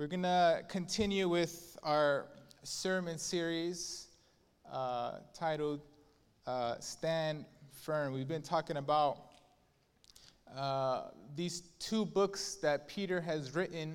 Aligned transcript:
We're 0.00 0.06
going 0.06 0.22
to 0.22 0.62
continue 0.66 1.28
with 1.28 1.76
our 1.82 2.24
sermon 2.62 3.18
series 3.18 4.06
uh, 4.72 5.16
titled 5.34 5.82
uh, 6.46 6.76
Stand 6.80 7.44
Firm. 7.70 8.14
We've 8.14 8.26
been 8.26 8.40
talking 8.40 8.78
about 8.78 9.18
uh, 10.56 11.08
these 11.36 11.64
two 11.78 12.06
books 12.06 12.54
that 12.62 12.88
Peter 12.88 13.20
has 13.20 13.54
written 13.54 13.94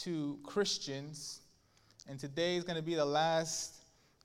to 0.00 0.38
Christians. 0.44 1.40
And 2.06 2.20
today 2.20 2.56
is 2.56 2.64
going 2.64 2.76
to 2.76 2.82
be 2.82 2.94
the 2.94 3.06
last 3.06 3.76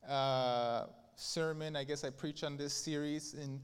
uh, 0.06 0.88
sermon, 1.16 1.78
I 1.78 1.86
guess, 1.86 2.04
I 2.04 2.10
preach 2.10 2.44
on 2.44 2.58
this 2.58 2.74
series. 2.74 3.34
And 3.34 3.62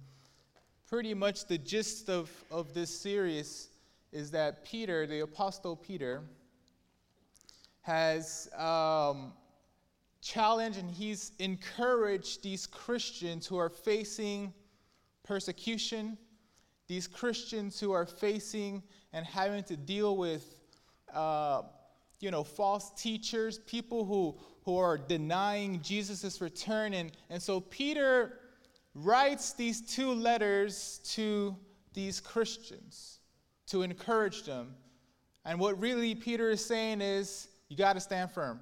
pretty 0.87 1.13
much 1.13 1.45
the 1.45 1.57
gist 1.57 2.09
of, 2.09 2.31
of 2.49 2.73
this 2.73 2.89
series 2.89 3.67
is 4.13 4.31
that 4.31 4.63
Peter, 4.63 5.05
the 5.05 5.19
Apostle 5.19 5.75
Peter, 5.75 6.23
has 7.87 8.49
um, 8.57 9.31
challenged 10.21 10.77
and 10.77 10.91
he's 10.91 11.31
encouraged 11.39 12.43
these 12.43 12.67
Christians 12.67 13.47
who 13.47 13.55
are 13.55 13.69
facing 13.69 14.53
persecution, 15.23 16.17
these 16.89 17.07
Christians 17.07 17.79
who 17.79 17.93
are 17.93 18.05
facing 18.05 18.83
and 19.13 19.25
having 19.25 19.63
to 19.63 19.77
deal 19.77 20.17
with, 20.17 20.57
uh, 21.13 21.61
you 22.19 22.29
know, 22.29 22.43
false 22.43 22.91
teachers, 23.01 23.59
people 23.59 24.03
who, 24.03 24.37
who 24.65 24.77
are 24.77 24.97
denying 24.97 25.81
Jesus' 25.81 26.41
return. 26.41 26.93
And, 26.93 27.13
and 27.29 27.41
so 27.41 27.61
Peter 27.61 28.39
writes 28.95 29.53
these 29.53 29.79
two 29.79 30.11
letters 30.11 30.99
to 31.13 31.55
these 31.93 32.19
Christians 32.19 33.19
to 33.67 33.83
encourage 33.83 34.43
them. 34.43 34.75
And 35.45 35.57
what 35.57 35.79
really 35.79 36.15
Peter 36.15 36.49
is 36.49 36.65
saying 36.65 36.99
is, 36.99 37.47
you 37.69 37.77
got 37.77 37.93
to 37.93 37.99
stand 37.99 38.31
firm. 38.31 38.59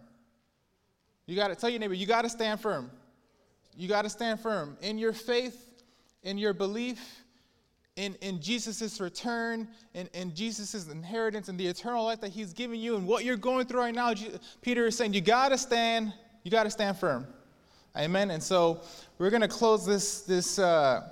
You 1.25 1.35
got 1.35 1.47
to 1.47 1.55
tell 1.55 1.69
your 1.69 1.79
neighbor, 1.79 1.93
you 1.93 2.05
got 2.05 2.21
to 2.21 2.29
stand 2.29 2.59
firm. 2.59 2.91
You 3.77 3.87
got 3.87 4.03
to 4.03 4.09
stand 4.09 4.39
firm 4.39 4.77
in 4.81 4.97
your 4.97 5.13
faith, 5.13 5.83
in 6.23 6.37
your 6.37 6.53
belief, 6.53 7.23
in, 7.95 8.15
in 8.21 8.41
Jesus' 8.41 8.99
return, 8.99 9.67
in, 9.93 10.07
in 10.13 10.33
Jesus' 10.35 10.87
inheritance, 10.87 11.49
and 11.49 11.57
the 11.57 11.67
eternal 11.67 12.03
life 12.03 12.21
that 12.21 12.31
he's 12.31 12.53
giving 12.53 12.79
you, 12.79 12.95
and 12.95 13.07
what 13.07 13.23
you're 13.23 13.37
going 13.37 13.65
through 13.65 13.79
right 13.79 13.95
now. 13.95 14.13
Peter 14.61 14.85
is 14.85 14.97
saying, 14.97 15.13
you 15.13 15.21
got 15.21 15.49
to 15.49 15.57
stand, 15.57 16.13
you 16.43 16.51
got 16.51 16.63
to 16.63 16.69
stand 16.69 16.97
firm. 16.97 17.25
Amen. 17.97 18.31
And 18.31 18.43
so 18.43 18.81
we're 19.17 19.29
going 19.29 19.41
to 19.41 19.47
close 19.47 19.85
this, 19.85 20.21
this, 20.21 20.59
uh, 20.59 21.07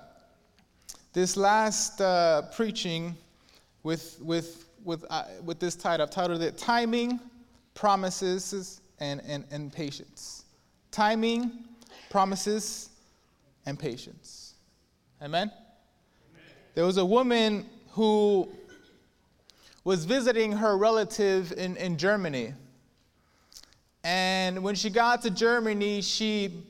this 1.13 1.37
last 1.37 2.01
uh, 2.01 2.43
preaching 2.53 3.15
with, 3.83 4.19
with, 4.21 4.69
with, 4.83 5.05
uh, 5.09 5.23
with 5.45 5.59
this 5.59 5.75
title. 5.75 6.05
I've 6.05 6.11
titled 6.11 6.41
it 6.41 6.57
Timing 6.57 7.19
promises, 7.73 8.81
and, 8.99 9.21
and, 9.27 9.45
and 9.51 9.71
patience. 9.71 10.45
Timing, 10.91 11.51
promises, 12.09 12.89
and 13.65 13.77
patience. 13.77 14.53
Amen? 15.21 15.51
Amen? 15.51 15.57
There 16.75 16.85
was 16.85 16.97
a 16.97 17.05
woman 17.05 17.65
who 17.91 18.49
was 19.83 20.05
visiting 20.05 20.51
her 20.53 20.77
relative 20.77 21.51
in, 21.53 21.75
in 21.77 21.97
Germany. 21.97 22.53
And 24.03 24.63
when 24.63 24.75
she 24.75 24.89
got 24.89 25.21
to 25.23 25.29
Germany, 25.29 26.01
she, 26.01 26.63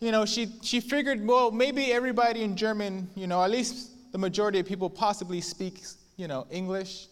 you 0.00 0.12
know, 0.12 0.24
she, 0.24 0.52
she 0.62 0.80
figured, 0.80 1.26
well, 1.26 1.50
maybe 1.50 1.92
everybody 1.92 2.42
in 2.42 2.56
German, 2.56 3.08
you 3.14 3.26
know, 3.26 3.42
at 3.42 3.50
least 3.50 4.12
the 4.12 4.18
majority 4.18 4.60
of 4.60 4.66
people 4.66 4.88
possibly 4.88 5.40
speak, 5.40 5.82
you 6.16 6.28
know, 6.28 6.46
English. 6.50 7.08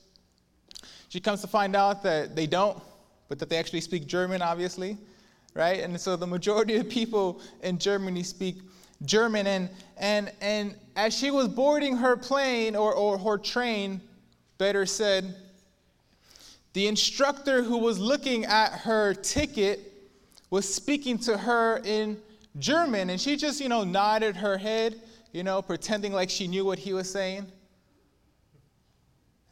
She 1.09 1.21
comes 1.21 1.41
to 1.43 1.47
find 1.47 1.77
out 1.77 2.03
that 2.05 2.35
they 2.35 2.47
don't 2.47 2.83
but 3.33 3.39
that 3.39 3.49
they 3.49 3.57
actually 3.57 3.81
speak 3.81 4.07
German, 4.07 4.43
obviously, 4.43 4.99
right? 5.55 5.81
And 5.81 5.99
so 5.99 6.17
the 6.17 6.27
majority 6.27 6.77
of 6.77 6.87
people 6.87 7.41
in 7.63 7.79
Germany 7.79 8.23
speak 8.23 8.57
German. 9.07 9.47
And, 9.47 9.71
and, 9.97 10.31
and 10.43 10.75
as 10.97 11.17
she 11.17 11.31
was 11.31 11.49
boarding 11.49 11.97
her 11.97 12.15
plane 12.15 12.77
or, 12.77 12.93
or 12.93 13.17
her 13.17 13.39
train, 13.39 14.03
better 14.59 14.85
said, 14.85 15.35
the 16.75 16.87
instructor 16.87 17.63
who 17.63 17.79
was 17.79 17.99
looking 17.99 18.45
at 18.45 18.71
her 18.81 19.15
ticket 19.15 20.11
was 20.51 20.69
speaking 20.69 21.17
to 21.21 21.39
her 21.39 21.81
in 21.87 22.19
German. 22.59 23.09
And 23.09 23.19
she 23.19 23.39
just, 23.39 23.63
you 23.63 23.71
know, 23.71 23.83
nodded 23.83 24.37
her 24.37 24.59
head, 24.59 25.01
you 25.33 25.43
know, 25.43 25.63
pretending 25.63 26.13
like 26.13 26.29
she 26.29 26.47
knew 26.47 26.67
what 26.67 26.79
he 26.79 26.93
was 26.93 27.11
saying. 27.11 27.47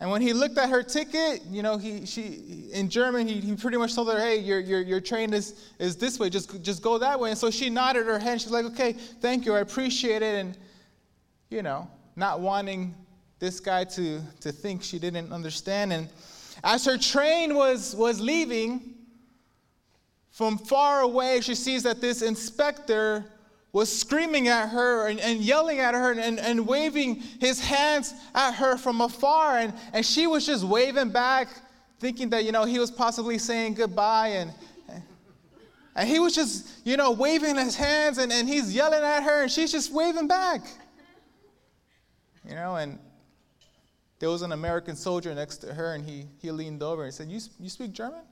And 0.01 0.11
when 0.11 0.23
he 0.23 0.33
looked 0.33 0.57
at 0.57 0.71
her 0.71 0.83
ticket, 0.83 1.43
you 1.51 1.63
know, 1.63 1.77
he, 1.77 2.07
she, 2.07 2.69
in 2.73 2.89
German, 2.89 3.29
he, 3.29 3.35
he 3.35 3.55
pretty 3.55 3.77
much 3.77 3.95
told 3.95 4.11
her, 4.11 4.19
hey, 4.19 4.39
your, 4.39 4.59
your, 4.59 4.81
your 4.81 5.01
train 5.01 5.35
is, 5.35 5.71
is 5.79 5.95
this 5.97 6.19
way, 6.19 6.31
just, 6.31 6.63
just 6.63 6.83
go 6.83 6.97
that 6.97 7.21
way. 7.21 7.31
And 7.31 7.39
so 7.39 7.51
she 7.51 7.69
nodded 7.69 8.07
her 8.07 8.19
head. 8.19 8.41
She's 8.41 8.51
like, 8.51 8.65
okay, 8.65 8.95
thank 8.95 9.45
you, 9.45 9.55
I 9.55 9.61
appreciate 9.61 10.23
it. 10.23 10.37
And, 10.37 10.57
you 11.51 11.63
know, 11.63 11.87
not 12.17 12.41
wanting 12.41 12.95
this 13.41 13.61
guy 13.61 13.85
to, 13.85 14.23
to 14.41 14.53
think 14.53 14.83
she 14.83 14.99
didn't 14.99 15.33
understand. 15.33 15.93
And 15.93 16.09
as 16.65 16.87
her 16.87 16.97
train 16.97 17.55
was, 17.55 17.95
was 17.95 18.21
leaving, 18.21 18.95
from 20.31 20.57
far 20.57 21.01
away, 21.03 21.43
she 21.43 21.55
sees 21.55 21.83
that 21.83 22.01
this 22.01 22.23
inspector 22.23 23.27
was 23.73 23.97
screaming 23.97 24.49
at 24.49 24.69
her 24.71 25.07
and, 25.07 25.21
and 25.21 25.41
yelling 25.41 25.79
at 25.79 25.95
her 25.95 26.13
and, 26.13 26.41
and 26.41 26.67
waving 26.67 27.17
his 27.39 27.61
hands 27.61 28.15
at 28.35 28.53
her 28.53 28.77
from 28.77 29.01
afar. 29.01 29.59
And, 29.59 29.73
and 29.93 30.05
she 30.05 30.27
was 30.27 30.45
just 30.45 30.65
waving 30.65 31.11
back, 31.11 31.49
thinking 32.01 32.31
that, 32.31 32.45
you 32.45 32.53
know, 32.53 32.65
he 32.65 32.79
was 32.79 32.91
possibly 32.91 33.39
saying 33.39 33.75
goodbye. 33.75 34.29
And, 34.29 34.53
and 35.95 36.09
he 36.09 36.19
was 36.19 36.35
just, 36.35 36.69
you 36.85 36.97
know, 36.97 37.13
waving 37.13 37.57
his 37.57 37.77
hands 37.77 38.19
and, 38.19 38.33
and 38.33 38.49
he's 38.49 38.75
yelling 38.75 39.05
at 39.05 39.23
her 39.23 39.43
and 39.43 39.51
she's 39.51 39.71
just 39.71 39.93
waving 39.93 40.27
back. 40.27 40.63
You 42.49 42.57
know, 42.57 42.75
and 42.77 42.99
there 44.19 44.31
was 44.31 44.43
an 44.43 44.51
American 44.51 44.97
soldier 44.97 45.33
next 45.33 45.59
to 45.59 45.73
her 45.73 45.95
and 45.95 46.05
he, 46.05 46.27
he 46.41 46.51
leaned 46.51 46.83
over 46.83 47.05
and 47.05 47.15
said, 47.15 47.29
You, 47.29 47.39
you 47.61 47.69
speak 47.69 47.93
German? 47.93 48.23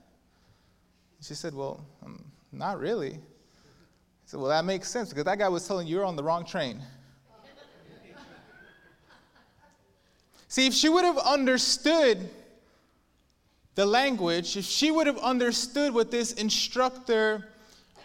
She 1.22 1.34
said, 1.34 1.54
Well, 1.54 1.86
um, 2.04 2.24
not 2.50 2.80
really 2.80 3.20
said, 4.28 4.40
Well, 4.40 4.50
that 4.50 4.66
makes 4.66 4.90
sense 4.90 5.08
because 5.08 5.24
that 5.24 5.38
guy 5.38 5.48
was 5.48 5.66
telling 5.66 5.86
you 5.86 5.96
you're 5.96 6.04
on 6.04 6.14
the 6.14 6.22
wrong 6.22 6.44
train. 6.44 6.82
See, 10.48 10.66
if 10.66 10.74
she 10.74 10.90
would 10.90 11.04
have 11.04 11.16
understood 11.16 12.28
the 13.74 13.86
language, 13.86 14.58
if 14.58 14.66
she 14.66 14.90
would 14.90 15.06
have 15.06 15.16
understood 15.16 15.94
what 15.94 16.10
this 16.10 16.34
instructor 16.34 17.48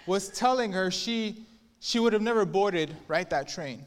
was 0.05 0.29
telling 0.29 0.71
her, 0.71 0.89
she, 0.91 1.43
she 1.81 1.99
would 1.99 2.13
have 2.13 2.21
never 2.21 2.45
boarded 2.45 2.95
right 3.09 3.29
that 3.29 3.49
train. 3.49 3.83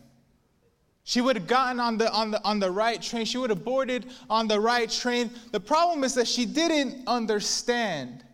She 1.05 1.23
would 1.23 1.37
have 1.37 1.47
gotten 1.47 1.81
on 1.81 1.97
the, 1.97 2.13
on, 2.13 2.33
the, 2.33 2.45
on 2.45 2.61
the 2.61 2.71
right 2.71 3.01
train. 3.01 3.25
She 3.25 3.39
would 3.39 3.49
have 3.49 3.65
boarded 3.65 4.11
on 4.29 4.47
the 4.47 4.61
right 4.61 4.91
train. 4.91 5.31
The 5.53 5.61
problem 5.61 6.05
is 6.05 6.13
that 6.15 6.29
she 6.29 6.45
didn't 6.45 7.05
understand. 7.07 8.25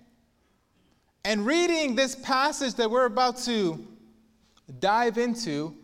And 1.25 1.47
reading 1.47 1.95
this 1.95 2.17
passage 2.17 2.75
that 2.75 2.91
we're 2.91 3.05
about 3.05 3.37
to 3.45 3.87
dive 4.81 5.19
into, 5.19 5.75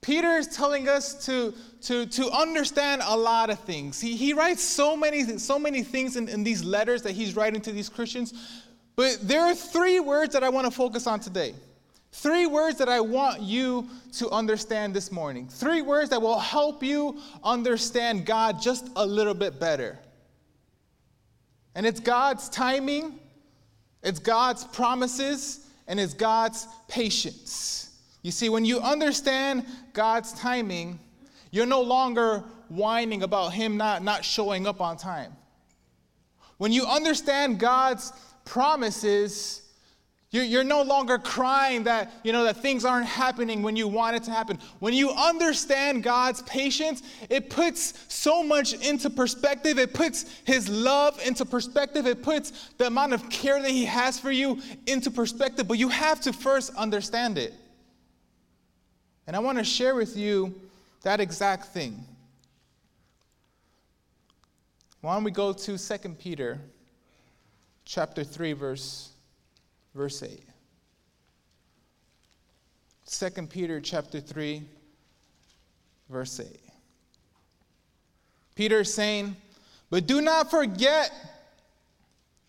Peter 0.00 0.36
is 0.36 0.46
telling 0.46 0.88
us 0.88 1.26
to, 1.26 1.52
to, 1.82 2.06
to 2.06 2.30
understand 2.30 3.02
a 3.04 3.16
lot 3.16 3.50
of 3.50 3.58
things. 3.60 4.00
He, 4.00 4.16
he 4.16 4.32
writes 4.32 4.62
so 4.62 4.96
many, 4.96 5.38
so 5.38 5.58
many 5.58 5.82
things 5.82 6.16
in, 6.16 6.28
in 6.28 6.44
these 6.44 6.62
letters 6.62 7.02
that 7.02 7.12
he's 7.12 7.34
writing 7.34 7.60
to 7.62 7.72
these 7.72 7.88
Christians, 7.88 8.62
but 8.94 9.18
there 9.22 9.42
are 9.42 9.54
three 9.54 10.00
words 10.00 10.32
that 10.32 10.44
I 10.44 10.48
want 10.48 10.66
to 10.66 10.70
focus 10.70 11.06
on 11.06 11.20
today. 11.20 11.54
Three 12.12 12.46
words 12.46 12.78
that 12.78 12.88
I 12.88 13.00
want 13.00 13.42
you 13.42 13.88
to 14.14 14.30
understand 14.30 14.94
this 14.94 15.12
morning. 15.12 15.48
Three 15.48 15.82
words 15.82 16.08
that 16.10 16.22
will 16.22 16.38
help 16.38 16.82
you 16.82 17.20
understand 17.44 18.24
God 18.24 18.62
just 18.62 18.88
a 18.96 19.04
little 19.04 19.34
bit 19.34 19.60
better. 19.60 19.98
And 21.74 21.84
it's 21.84 22.00
God's 22.00 22.48
timing, 22.48 23.18
it's 24.02 24.18
God's 24.18 24.64
promises, 24.64 25.65
and 25.88 26.00
it's 26.00 26.14
God's 26.14 26.66
patience. 26.88 27.90
You 28.22 28.30
see, 28.30 28.48
when 28.48 28.64
you 28.64 28.80
understand 28.80 29.64
God's 29.92 30.32
timing, 30.32 30.98
you're 31.50 31.66
no 31.66 31.82
longer 31.82 32.44
whining 32.68 33.22
about 33.22 33.52
Him 33.52 33.76
not, 33.76 34.02
not 34.02 34.24
showing 34.24 34.66
up 34.66 34.80
on 34.80 34.96
time. 34.96 35.32
When 36.58 36.72
you 36.72 36.86
understand 36.86 37.60
God's 37.60 38.12
promises, 38.44 39.62
you're, 40.30 40.44
you're 40.44 40.64
no 40.64 40.82
longer 40.82 41.18
crying 41.18 41.84
that, 41.84 42.12
you 42.24 42.32
know, 42.32 42.44
that 42.44 42.56
things 42.56 42.84
aren't 42.84 43.06
happening 43.06 43.62
when 43.62 43.76
you 43.76 43.86
want 43.86 44.16
it 44.16 44.24
to 44.24 44.30
happen. 44.30 44.58
When 44.80 44.92
you 44.92 45.10
understand 45.10 46.02
God's 46.02 46.42
patience, 46.42 47.02
it 47.30 47.48
puts 47.48 48.04
so 48.12 48.42
much 48.42 48.74
into 48.74 49.08
perspective. 49.08 49.78
It 49.78 49.94
puts 49.94 50.24
His 50.44 50.68
love 50.68 51.20
into 51.24 51.44
perspective. 51.44 52.06
It 52.06 52.22
puts 52.22 52.70
the 52.76 52.88
amount 52.88 53.12
of 53.12 53.28
care 53.30 53.62
that 53.62 53.70
He 53.70 53.84
has 53.84 54.18
for 54.18 54.32
you 54.32 54.60
into 54.86 55.10
perspective. 55.10 55.68
But 55.68 55.78
you 55.78 55.88
have 55.90 56.20
to 56.22 56.32
first 56.32 56.74
understand 56.74 57.38
it. 57.38 57.54
And 59.28 59.36
I 59.36 59.38
want 59.38 59.58
to 59.58 59.64
share 59.64 59.94
with 59.94 60.16
you 60.16 60.54
that 61.02 61.20
exact 61.20 61.66
thing. 61.66 62.04
Why 65.02 65.14
don't 65.14 65.22
we 65.22 65.30
go 65.30 65.52
to 65.52 65.78
2 65.78 66.08
Peter 66.18 66.58
chapter 67.84 68.24
3, 68.24 68.54
verse, 68.54 69.10
verse 69.96 70.22
8. 70.22 70.42
2 73.08 73.46
Peter 73.46 73.80
chapter 73.80 74.20
3, 74.20 74.62
verse 76.10 76.38
8. 76.38 76.60
Peter 78.54 78.80
is 78.80 78.92
saying, 78.92 79.34
But 79.88 80.06
do 80.06 80.20
not 80.20 80.50
forget 80.50 81.10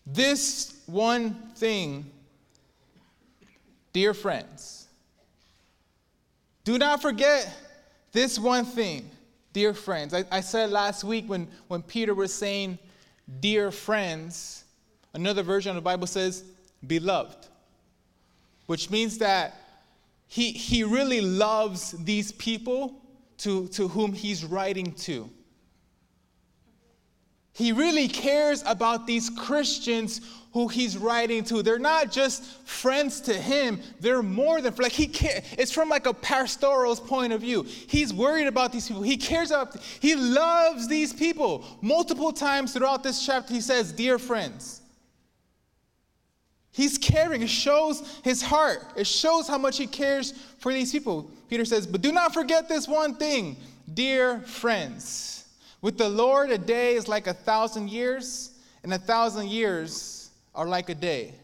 this 0.06 0.82
one 0.86 1.34
thing, 1.54 2.10
dear 3.92 4.12
friends. 4.12 4.86
Do 6.64 6.76
not 6.76 7.00
forget 7.00 7.50
this 8.12 8.38
one 8.38 8.66
thing, 8.66 9.08
dear 9.54 9.72
friends. 9.72 10.12
I, 10.12 10.24
I 10.30 10.40
said 10.40 10.70
last 10.70 11.02
week 11.02 11.26
when, 11.28 11.48
when 11.68 11.82
Peter 11.82 12.14
was 12.14 12.34
saying, 12.34 12.78
Dear 13.40 13.70
friends, 13.70 14.64
another 15.14 15.42
version 15.42 15.70
of 15.70 15.76
the 15.76 15.82
Bible 15.82 16.06
says, 16.06 16.44
Beloved, 16.86 17.46
which 18.66 18.90
means 18.90 19.18
that 19.18 19.54
he, 20.26 20.52
he 20.52 20.84
really 20.84 21.20
loves 21.20 21.92
these 21.92 22.32
people 22.32 22.94
to, 23.38 23.68
to 23.68 23.88
whom 23.88 24.12
he's 24.12 24.44
writing 24.44 24.92
to. 24.92 25.30
He 27.58 27.72
really 27.72 28.06
cares 28.06 28.62
about 28.66 29.06
these 29.06 29.30
Christians 29.30 30.20
who 30.52 30.68
he's 30.68 30.96
writing 30.96 31.42
to. 31.44 31.60
They're 31.62 31.78
not 31.78 32.12
just 32.12 32.44
friends 32.64 33.20
to 33.22 33.34
him, 33.34 33.80
they're 34.00 34.22
more 34.22 34.60
than 34.60 34.74
like 34.76 34.92
he 34.92 35.08
care, 35.08 35.42
it's 35.58 35.72
from 35.72 35.88
like 35.88 36.06
a 36.06 36.14
pastoral's 36.14 37.00
point 37.00 37.32
of 37.32 37.40
view. 37.40 37.64
He's 37.64 38.12
worried 38.12 38.46
about 38.46 38.72
these 38.72 38.86
people. 38.86 39.02
He 39.02 39.16
cares 39.16 39.50
about 39.50 39.76
he 40.00 40.14
loves 40.14 40.86
these 40.86 41.12
people. 41.12 41.64
Multiple 41.80 42.32
times 42.32 42.74
throughout 42.74 43.02
this 43.02 43.26
chapter 43.26 43.52
he 43.52 43.60
says, 43.60 43.92
"Dear 43.92 44.18
friends." 44.18 44.77
He's 46.78 46.96
caring. 46.96 47.42
It 47.42 47.50
shows 47.50 48.20
his 48.22 48.40
heart. 48.40 48.84
It 48.94 49.08
shows 49.08 49.48
how 49.48 49.58
much 49.58 49.78
he 49.78 49.88
cares 49.88 50.30
for 50.60 50.72
these 50.72 50.92
people. 50.92 51.28
Peter 51.50 51.64
says, 51.64 51.88
But 51.88 52.02
do 52.02 52.12
not 52.12 52.32
forget 52.32 52.68
this 52.68 52.86
one 52.86 53.16
thing, 53.16 53.56
dear 53.94 54.38
friends. 54.42 55.48
With 55.82 55.98
the 55.98 56.08
Lord, 56.08 56.52
a 56.52 56.56
day 56.56 56.94
is 56.94 57.08
like 57.08 57.26
a 57.26 57.34
thousand 57.34 57.90
years, 57.90 58.52
and 58.84 58.94
a 58.94 58.98
thousand 58.98 59.48
years 59.48 60.30
are 60.54 60.68
like 60.68 60.88
a 60.88 60.94
day. 60.94 61.34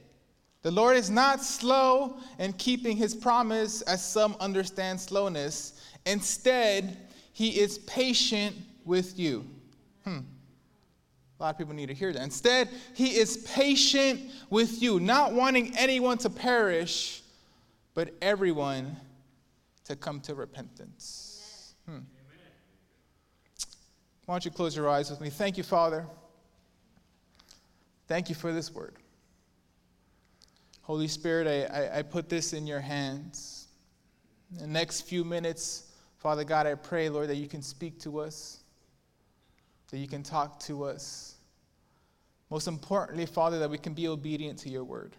The 0.62 0.70
Lord 0.70 0.96
is 0.96 1.10
not 1.10 1.42
slow 1.42 2.20
in 2.38 2.52
keeping 2.52 2.96
his 2.96 3.12
promise, 3.12 3.82
as 3.82 4.08
some 4.08 4.36
understand 4.38 5.00
slowness. 5.00 5.80
Instead, 6.06 6.96
he 7.32 7.58
is 7.58 7.78
patient 7.78 8.54
with 8.84 9.18
you. 9.18 9.44
Hmm. 10.04 10.20
A 11.44 11.48
lot 11.48 11.56
of 11.56 11.58
people 11.58 11.74
need 11.74 11.88
to 11.88 11.94
hear 11.94 12.10
that. 12.10 12.22
Instead, 12.22 12.70
he 12.94 13.18
is 13.18 13.36
patient 13.36 14.30
with 14.48 14.80
you, 14.80 14.98
not 14.98 15.34
wanting 15.34 15.76
anyone 15.76 16.16
to 16.16 16.30
perish, 16.30 17.20
but 17.92 18.14
everyone 18.22 18.96
to 19.84 19.94
come 19.94 20.22
to 20.22 20.34
repentance. 20.34 21.74
Hmm. 21.84 21.98
Why 24.24 24.36
don't 24.36 24.44
you 24.46 24.52
close 24.52 24.74
your 24.74 24.88
eyes 24.88 25.10
with 25.10 25.20
me? 25.20 25.28
Thank 25.28 25.58
you, 25.58 25.64
Father. 25.64 26.06
Thank 28.08 28.30
you 28.30 28.34
for 28.34 28.50
this 28.50 28.72
word. 28.72 28.94
Holy 30.80 31.08
Spirit, 31.08 31.46
I, 31.46 31.78
I, 31.78 31.98
I 31.98 32.02
put 32.02 32.30
this 32.30 32.54
in 32.54 32.66
your 32.66 32.80
hands. 32.80 33.68
In 34.54 34.60
the 34.60 34.66
next 34.66 35.02
few 35.02 35.24
minutes, 35.24 35.92
Father 36.16 36.42
God, 36.42 36.66
I 36.66 36.74
pray, 36.74 37.10
Lord, 37.10 37.28
that 37.28 37.36
you 37.36 37.48
can 37.48 37.60
speak 37.60 38.00
to 38.00 38.20
us 38.20 38.64
that 39.94 40.00
you 40.00 40.08
can 40.08 40.24
talk 40.24 40.58
to 40.58 40.82
us. 40.82 41.33
Most 42.54 42.68
importantly, 42.68 43.26
Father, 43.26 43.58
that 43.58 43.68
we 43.68 43.78
can 43.78 43.94
be 43.94 44.06
obedient 44.06 44.60
to 44.60 44.68
your 44.68 44.84
word. 44.84 45.16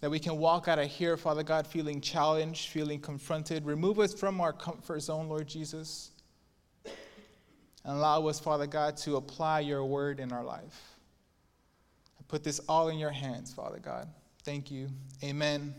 That 0.00 0.08
we 0.08 0.18
can 0.18 0.38
walk 0.38 0.66
out 0.66 0.78
of 0.78 0.86
here, 0.86 1.18
Father 1.18 1.42
God, 1.42 1.66
feeling 1.66 2.00
challenged, 2.00 2.70
feeling 2.70 2.98
confronted. 2.98 3.66
Remove 3.66 3.98
us 3.98 4.14
from 4.14 4.40
our 4.40 4.54
comfort 4.54 5.00
zone, 5.00 5.28
Lord 5.28 5.46
Jesus. 5.46 6.10
And 6.86 6.94
allow 7.84 8.26
us, 8.26 8.40
Father 8.40 8.66
God, 8.66 8.96
to 8.96 9.16
apply 9.16 9.60
your 9.60 9.84
word 9.84 10.20
in 10.20 10.32
our 10.32 10.42
life. 10.42 10.96
I 12.18 12.22
put 12.28 12.42
this 12.42 12.58
all 12.66 12.88
in 12.88 12.96
your 12.96 13.10
hands, 13.10 13.52
Father 13.52 13.78
God. 13.78 14.08
Thank 14.42 14.70
you. 14.70 14.88
Amen 15.22 15.74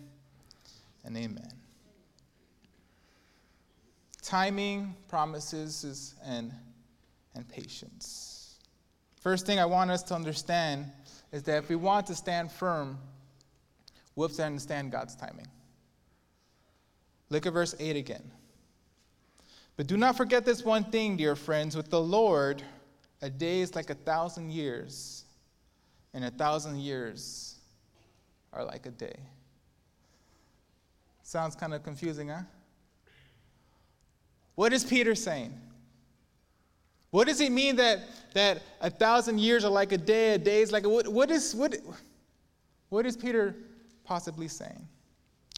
and 1.04 1.18
amen. 1.18 1.51
Timing, 4.21 4.94
promises, 5.07 6.13
and 6.24 6.54
and 7.33 7.50
patience. 7.50 8.36
First 9.27 9.45
thing 9.45 9.59
I 9.59 9.65
want 9.65 9.91
us 9.91 10.03
to 10.03 10.15
understand 10.15 10.89
is 11.33 11.44
that 11.44 11.57
if 11.57 11.68
we 11.68 11.75
want 11.75 12.07
to 12.07 12.15
stand 12.15 12.50
firm, 12.50 12.97
we 14.15 14.24
have 14.24 14.31
to 14.38 14.44
understand 14.45 14.89
God's 14.89 15.18
timing. 15.18 15.47
Look 17.29 17.45
at 17.45 17.51
verse 17.51 17.75
8 17.77 17.97
again. 17.97 18.24
But 19.75 19.85
do 19.85 19.97
not 19.97 20.15
forget 20.15 20.45
this 20.45 20.63
one 20.63 20.85
thing, 20.85 21.18
dear 21.18 21.35
friends. 21.35 21.75
With 21.75 21.89
the 21.89 22.00
Lord, 22.00 22.63
a 23.21 23.29
day 23.29 23.59
is 23.59 23.75
like 23.75 23.89
a 23.89 23.95
thousand 23.95 24.51
years, 24.51 25.25
and 26.13 26.23
a 26.23 26.31
thousand 26.31 26.80
years 26.80 27.56
are 28.53 28.63
like 28.63 28.85
a 28.85 28.91
day. 28.91 29.19
Sounds 31.23 31.53
kind 31.53 31.73
of 31.73 31.83
confusing, 31.83 32.30
huh? 32.30 32.44
What 34.56 34.71
is 34.71 34.85
Peter 34.85 35.15
saying? 35.15 35.53
What 37.17 37.25
does 37.25 37.41
it 37.41 37.51
mean 37.51 37.77
that, 37.77 38.01
that 38.35 38.61
a 38.79 38.91
thousand 38.91 39.39
years 39.39 39.65
are 39.65 39.71
like 39.71 39.91
a 39.91 39.97
day, 39.97 40.35
a 40.35 40.37
day 40.37 40.61
is 40.61 40.71
like 40.71 40.83
a, 40.83 40.89
what, 40.89 41.07
what 41.07 41.31
is 41.31 41.55
what, 41.55 41.75
what 42.89 43.07
is 43.07 43.17
Peter 43.17 43.55
possibly 44.03 44.47
saying? 44.47 44.87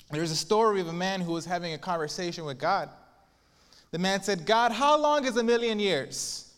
There's 0.09 0.31
a 0.31 0.38
story 0.38 0.79
of 0.79 0.88
a 0.88 0.94
man 0.94 1.19
who 1.19 1.33
was 1.33 1.44
having 1.44 1.73
a 1.73 1.77
conversation 1.77 2.45
with 2.45 2.59
God. 2.59 2.89
The 3.91 4.00
man 4.00 4.23
said, 4.23 4.45
God, 4.45 4.71
how 4.71 4.97
long 4.97 5.25
is 5.25 5.35
a 5.35 5.44
million 5.44 5.81
years? 5.81 6.50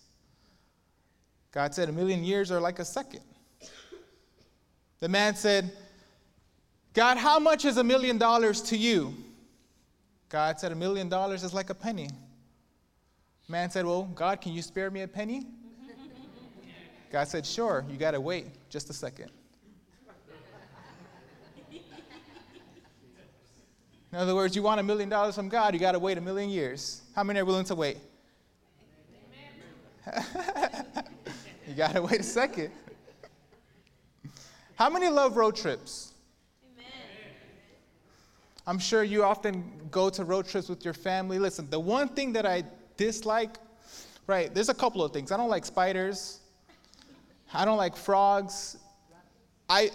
God 1.51 1.74
said, 1.74 1.89
A 1.89 1.92
million 1.92 2.24
years 2.24 2.51
are 2.51 2.62
like 2.62 2.77
a 2.77 2.86
second. 2.86 3.24
The 5.00 5.09
man 5.09 5.33
said, 5.33 5.71
God, 6.94 7.18
how 7.18 7.39
much 7.39 7.65
is 7.65 7.77
a 7.77 7.83
million 7.83 8.19
dollars 8.19 8.62
to 8.69 8.77
you? 8.77 9.15
God 10.30 10.59
said, 10.59 10.71
A 10.71 10.75
million 10.75 11.09
dollars 11.09 11.44
is 11.44 11.56
like 11.56 11.71
a 11.71 11.74
penny. 11.74 12.09
Man 13.51 13.69
said, 13.69 13.86
Well, 13.86 14.03
God, 14.15 14.39
can 14.39 14.53
you 14.53 14.62
spare 14.62 14.89
me 14.89 15.01
a 15.01 15.07
penny? 15.09 15.45
God 17.12 17.27
said, 17.27 17.45
Sure, 17.45 17.83
you 17.89 17.98
got 17.98 18.12
to 18.12 18.21
wait 18.21 18.45
just 18.69 18.90
a 18.90 18.94
second. 18.94 19.30
In 24.14 24.18
other 24.18 24.35
words, 24.35 24.56
you 24.56 24.64
want 24.64 24.80
a 24.80 24.83
million 24.83 25.09
dollars 25.09 25.35
from 25.35 25.49
God, 25.49 25.73
you 25.73 25.81
got 25.81 25.92
to 25.92 25.99
wait 25.99 26.18
a 26.18 26.21
million 26.21 26.49
years. 26.49 27.02
How 27.14 27.23
many 27.23 27.42
are 27.42 27.45
willing 27.45 27.66
to 27.66 27.76
wait? 27.76 27.97
you 31.68 31.73
got 31.76 31.94
to 31.94 32.02
wait 32.02 32.21
a 32.21 32.23
second. 32.23 32.71
How 34.76 34.90
many 34.90 35.09
love 35.09 35.35
road 35.35 35.57
trips? 35.57 36.14
I'm 38.66 38.80
sure 38.80 39.04
you 39.04 39.26
often 39.26 39.90
go 39.92 40.09
to 40.09 40.23
road 40.23 40.47
trips 40.47 40.69
with 40.69 40.85
your 40.85 40.94
family. 40.94 41.37
Listen, 41.37 41.69
the 41.69 41.80
one 41.80 42.07
thing 42.07 42.31
that 42.33 42.45
I 42.45 42.64
dislike, 42.98 43.57
right, 44.28 44.54
there's 44.54 44.69
a 44.69 44.74
couple 44.74 45.04
of 45.04 45.12
things. 45.12 45.31
I 45.31 45.38
don't 45.38 45.50
like 45.50 45.66
spiders. 45.66 46.40
I 47.54 47.66
don't 47.66 47.78
like 47.78 47.95
frogs. 47.95 48.78
I, 49.69 49.90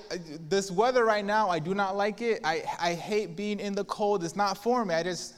this 0.49 0.71
weather 0.71 1.05
right 1.05 1.25
now, 1.25 1.51
I 1.51 1.59
do 1.59 1.75
not 1.75 1.97
like 1.97 2.23
it. 2.23 2.41
I, 2.45 2.63
I 2.81 2.95
hate 2.95 3.37
being 3.37 3.61
in 3.61 3.75
the 3.75 3.85
cold. 3.85 4.25
It's 4.25 4.37
not 4.37 4.57
for 4.57 4.85
me. 4.85 4.95
I 4.95 5.03
just, 5.03 5.35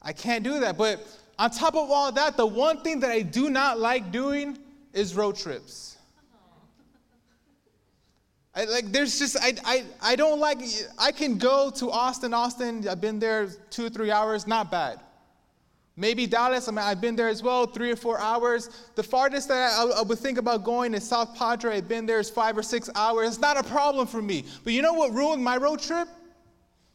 I 0.00 0.12
can't 0.12 0.44
do 0.44 0.60
that. 0.60 0.78
But 0.78 1.06
on 1.38 1.50
top 1.50 1.74
of 1.74 1.90
all 1.90 2.12
that, 2.12 2.36
the 2.36 2.46
one 2.46 2.82
thing 2.82 3.00
that 3.00 3.10
I 3.10 3.22
do 3.22 3.50
not 3.50 3.80
like 3.80 4.12
doing 4.12 4.58
is 4.92 5.14
road 5.16 5.36
trips. 5.36 5.96
I, 8.54 8.64
like 8.66 8.92
there's 8.92 9.18
just 9.18 9.36
I, 9.40 9.54
I 9.64 9.84
I 10.00 10.16
don't 10.16 10.38
like 10.38 10.58
I 10.96 11.10
can 11.10 11.38
go 11.38 11.70
to 11.70 11.90
Austin, 11.90 12.32
Austin. 12.32 12.86
I've 12.86 13.00
been 13.00 13.18
there 13.18 13.48
two 13.70 13.90
three 13.90 14.12
hours, 14.12 14.46
not 14.46 14.70
bad. 14.70 15.00
Maybe 15.96 16.26
Dallas, 16.26 16.66
I 16.66 16.72
mean, 16.72 16.80
I've 16.80 17.00
been 17.00 17.14
there 17.14 17.28
as 17.28 17.40
well, 17.40 17.66
three 17.66 17.92
or 17.92 17.96
four 17.96 18.18
hours. 18.18 18.68
The 18.96 19.02
farthest 19.02 19.46
that 19.48 19.78
I, 19.78 20.00
I, 20.00 20.02
would 20.02 20.18
think 20.18 20.38
about 20.38 20.64
going 20.64 20.92
is 20.92 21.08
South 21.08 21.36
Padre. 21.36 21.76
I've 21.76 21.86
been 21.86 22.04
there 22.04 22.22
five 22.24 22.58
or 22.58 22.64
six 22.64 22.90
hours. 22.96 23.28
It's 23.28 23.38
not 23.38 23.56
a 23.56 23.62
problem 23.62 24.08
for 24.08 24.20
me. 24.20 24.44
But 24.64 24.72
you 24.72 24.82
know 24.82 24.92
what 24.92 25.12
ruined 25.12 25.44
my 25.44 25.56
road 25.56 25.80
trip? 25.80 26.08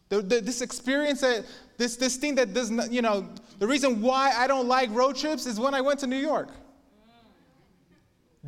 The, 0.09 0.21
the, 0.21 0.41
this 0.41 0.61
experience 0.61 1.21
that, 1.21 1.45
this, 1.77 1.95
this 1.95 2.17
thing 2.17 2.35
that 2.35 2.53
does 2.53 2.71
not, 2.71 2.91
you 2.91 3.01
know, 3.01 3.29
the 3.59 3.67
reason 3.67 4.01
why 4.01 4.33
I 4.35 4.47
don't 4.47 4.67
like 4.67 4.89
road 4.91 5.15
trips 5.15 5.45
is 5.45 5.59
when 5.59 5.73
I 5.73 5.79
went 5.79 5.99
to 6.01 6.07
New 6.07 6.17
York. 6.17 6.49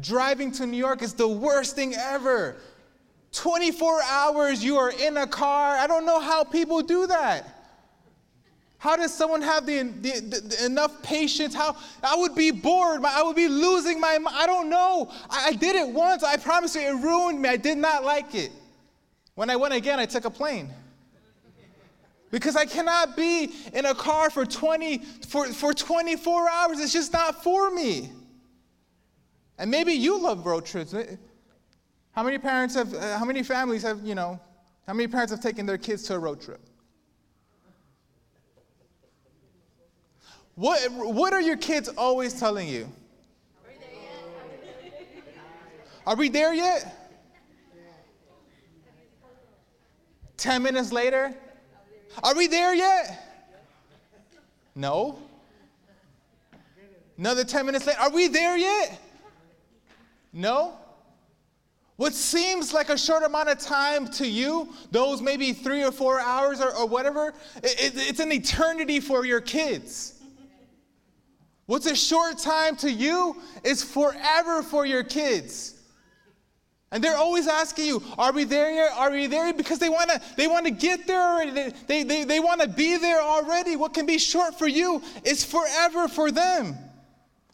Driving 0.01 0.51
to 0.53 0.65
New 0.65 0.77
York 0.77 1.01
is 1.01 1.13
the 1.13 1.27
worst 1.27 1.75
thing 1.75 1.93
ever. 1.95 2.57
24 3.31 4.01
hours 4.03 4.61
you 4.61 4.75
are 4.77 4.91
in 4.91 5.15
a 5.15 5.27
car. 5.27 5.77
I 5.77 5.87
don't 5.87 6.05
know 6.05 6.19
how 6.19 6.43
people 6.43 6.81
do 6.81 7.07
that. 7.07 7.60
How 8.81 8.95
does 8.95 9.13
someone 9.13 9.43
have 9.43 9.67
the, 9.67 9.83
the, 9.83 10.41
the, 10.41 10.65
enough 10.65 11.03
patience? 11.03 11.53
How 11.53 11.77
I 12.01 12.15
would 12.15 12.33
be 12.33 12.49
bored. 12.49 13.05
I 13.05 13.21
would 13.21 13.35
be 13.35 13.47
losing 13.47 13.99
my. 13.99 14.17
I 14.31 14.47
don't 14.47 14.71
know. 14.71 15.11
I, 15.29 15.49
I 15.49 15.53
did 15.53 15.75
it 15.75 15.87
once. 15.87 16.23
I 16.23 16.35
promise 16.37 16.73
you, 16.73 16.81
it 16.81 17.03
ruined 17.03 17.39
me. 17.39 17.47
I 17.47 17.57
did 17.57 17.77
not 17.77 18.03
like 18.03 18.33
it. 18.33 18.51
When 19.35 19.51
I 19.51 19.55
went 19.55 19.75
again, 19.75 19.99
I 19.99 20.07
took 20.07 20.25
a 20.25 20.31
plane. 20.31 20.71
Because 22.31 22.55
I 22.55 22.65
cannot 22.65 23.15
be 23.15 23.53
in 23.71 23.85
a 23.85 23.93
car 23.93 24.31
for 24.31 24.47
20 24.47 24.97
for, 25.27 25.45
for 25.45 25.75
24 25.75 26.49
hours. 26.49 26.79
It's 26.79 26.91
just 26.91 27.13
not 27.13 27.43
for 27.43 27.69
me. 27.69 28.11
And 29.59 29.69
maybe 29.69 29.93
you 29.93 30.19
love 30.19 30.43
road 30.43 30.65
trips. 30.65 30.95
How 32.13 32.23
many 32.23 32.39
parents 32.39 32.73
have, 32.73 32.95
uh, 32.95 33.19
how 33.19 33.25
many 33.25 33.43
families 33.43 33.83
have, 33.83 34.01
you 34.03 34.15
know, 34.15 34.39
how 34.87 34.93
many 34.93 35.07
parents 35.07 35.31
have 35.31 35.39
taken 35.39 35.67
their 35.67 35.77
kids 35.77 36.01
to 36.05 36.15
a 36.15 36.19
road 36.19 36.41
trip? 36.41 36.61
What, 40.61 40.91
what 40.91 41.33
are 41.33 41.41
your 41.41 41.57
kids 41.57 41.89
always 41.97 42.39
telling 42.39 42.67
you? 42.67 42.87
Are 46.05 46.15
we 46.15 46.29
there 46.29 46.53
yet? 46.53 47.17
10 50.37 50.61
minutes 50.61 50.91
later? 50.91 51.33
Are 52.21 52.35
we 52.35 52.45
there 52.45 52.75
yet? 52.75 53.49
No. 54.75 55.17
Another 57.17 57.43
10 57.43 57.65
minutes 57.65 57.87
later? 57.87 57.99
Are 57.99 58.11
we 58.11 58.27
there 58.27 58.55
yet? 58.55 59.01
No. 60.31 60.77
What 61.95 62.13
seems 62.13 62.71
like 62.71 62.91
a 62.91 62.97
short 62.99 63.23
amount 63.23 63.49
of 63.49 63.57
time 63.57 64.07
to 64.09 64.27
you, 64.27 64.71
those 64.91 65.23
maybe 65.23 65.53
three 65.53 65.83
or 65.83 65.91
four 65.91 66.19
hours 66.19 66.61
or, 66.61 66.69
or 66.75 66.85
whatever, 66.85 67.33
it, 67.63 67.63
it, 67.63 67.93
it's 67.95 68.19
an 68.19 68.31
eternity 68.31 68.99
for 68.99 69.25
your 69.25 69.41
kids. 69.41 70.19
What's 71.71 71.85
a 71.85 71.95
short 71.95 72.37
time 72.37 72.75
to 72.77 72.91
you 72.91 73.37
is 73.63 73.81
forever 73.81 74.61
for 74.61 74.85
your 74.85 75.05
kids. 75.05 75.79
And 76.91 77.01
they're 77.01 77.15
always 77.15 77.47
asking 77.47 77.85
you, 77.85 78.03
are 78.17 78.33
we 78.33 78.43
there 78.43 78.73
yet? 78.73 78.91
Are 78.97 79.09
we 79.09 79.27
there? 79.27 79.53
Because 79.53 79.79
they 79.79 79.87
want 79.87 80.09
to 80.09 80.21
they 80.35 80.47
want 80.47 80.65
to 80.65 80.71
get 80.71 81.07
there 81.07 81.21
already. 81.21 81.51
They, 81.51 81.69
they, 81.87 82.03
they, 82.03 82.23
they 82.25 82.39
want 82.41 82.59
to 82.59 82.67
be 82.67 82.97
there 82.97 83.21
already. 83.21 83.77
What 83.77 83.93
can 83.93 84.05
be 84.05 84.17
short 84.17 84.59
for 84.59 84.67
you 84.67 85.01
is 85.23 85.45
forever 85.45 86.09
for 86.09 86.29
them. 86.29 86.75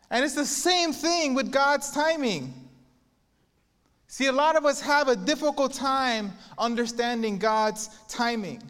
And 0.09 0.25
it's 0.25 0.33
the 0.33 0.47
same 0.47 0.93
thing 0.93 1.35
with 1.35 1.51
God's 1.51 1.91
timing. 1.91 2.55
See, 4.07 4.25
a 4.25 4.31
lot 4.31 4.55
of 4.55 4.65
us 4.65 4.81
have 4.81 5.09
a 5.09 5.15
difficult 5.15 5.73
time 5.73 6.33
understanding 6.57 7.37
God's 7.37 7.91
timing. 8.07 8.63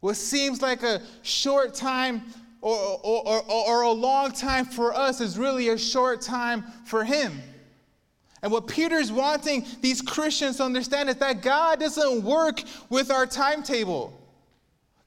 What 0.00 0.16
seems 0.16 0.60
like 0.60 0.82
a 0.82 1.00
short 1.22 1.72
time 1.72 2.24
or, 2.64 2.98
or, 3.02 3.42
or, 3.42 3.66
or 3.68 3.82
a 3.82 3.90
long 3.90 4.32
time 4.32 4.64
for 4.64 4.94
us 4.94 5.20
is 5.20 5.36
really 5.36 5.68
a 5.68 5.76
short 5.76 6.22
time 6.22 6.64
for 6.86 7.04
him. 7.04 7.42
And 8.42 8.50
what 8.50 8.66
Peter's 8.66 9.12
wanting 9.12 9.66
these 9.82 10.00
Christians 10.00 10.56
to 10.56 10.64
understand 10.64 11.10
is 11.10 11.16
that 11.16 11.42
God 11.42 11.80
doesn't 11.80 12.22
work 12.22 12.62
with 12.88 13.10
our 13.10 13.26
timetable. 13.26 14.18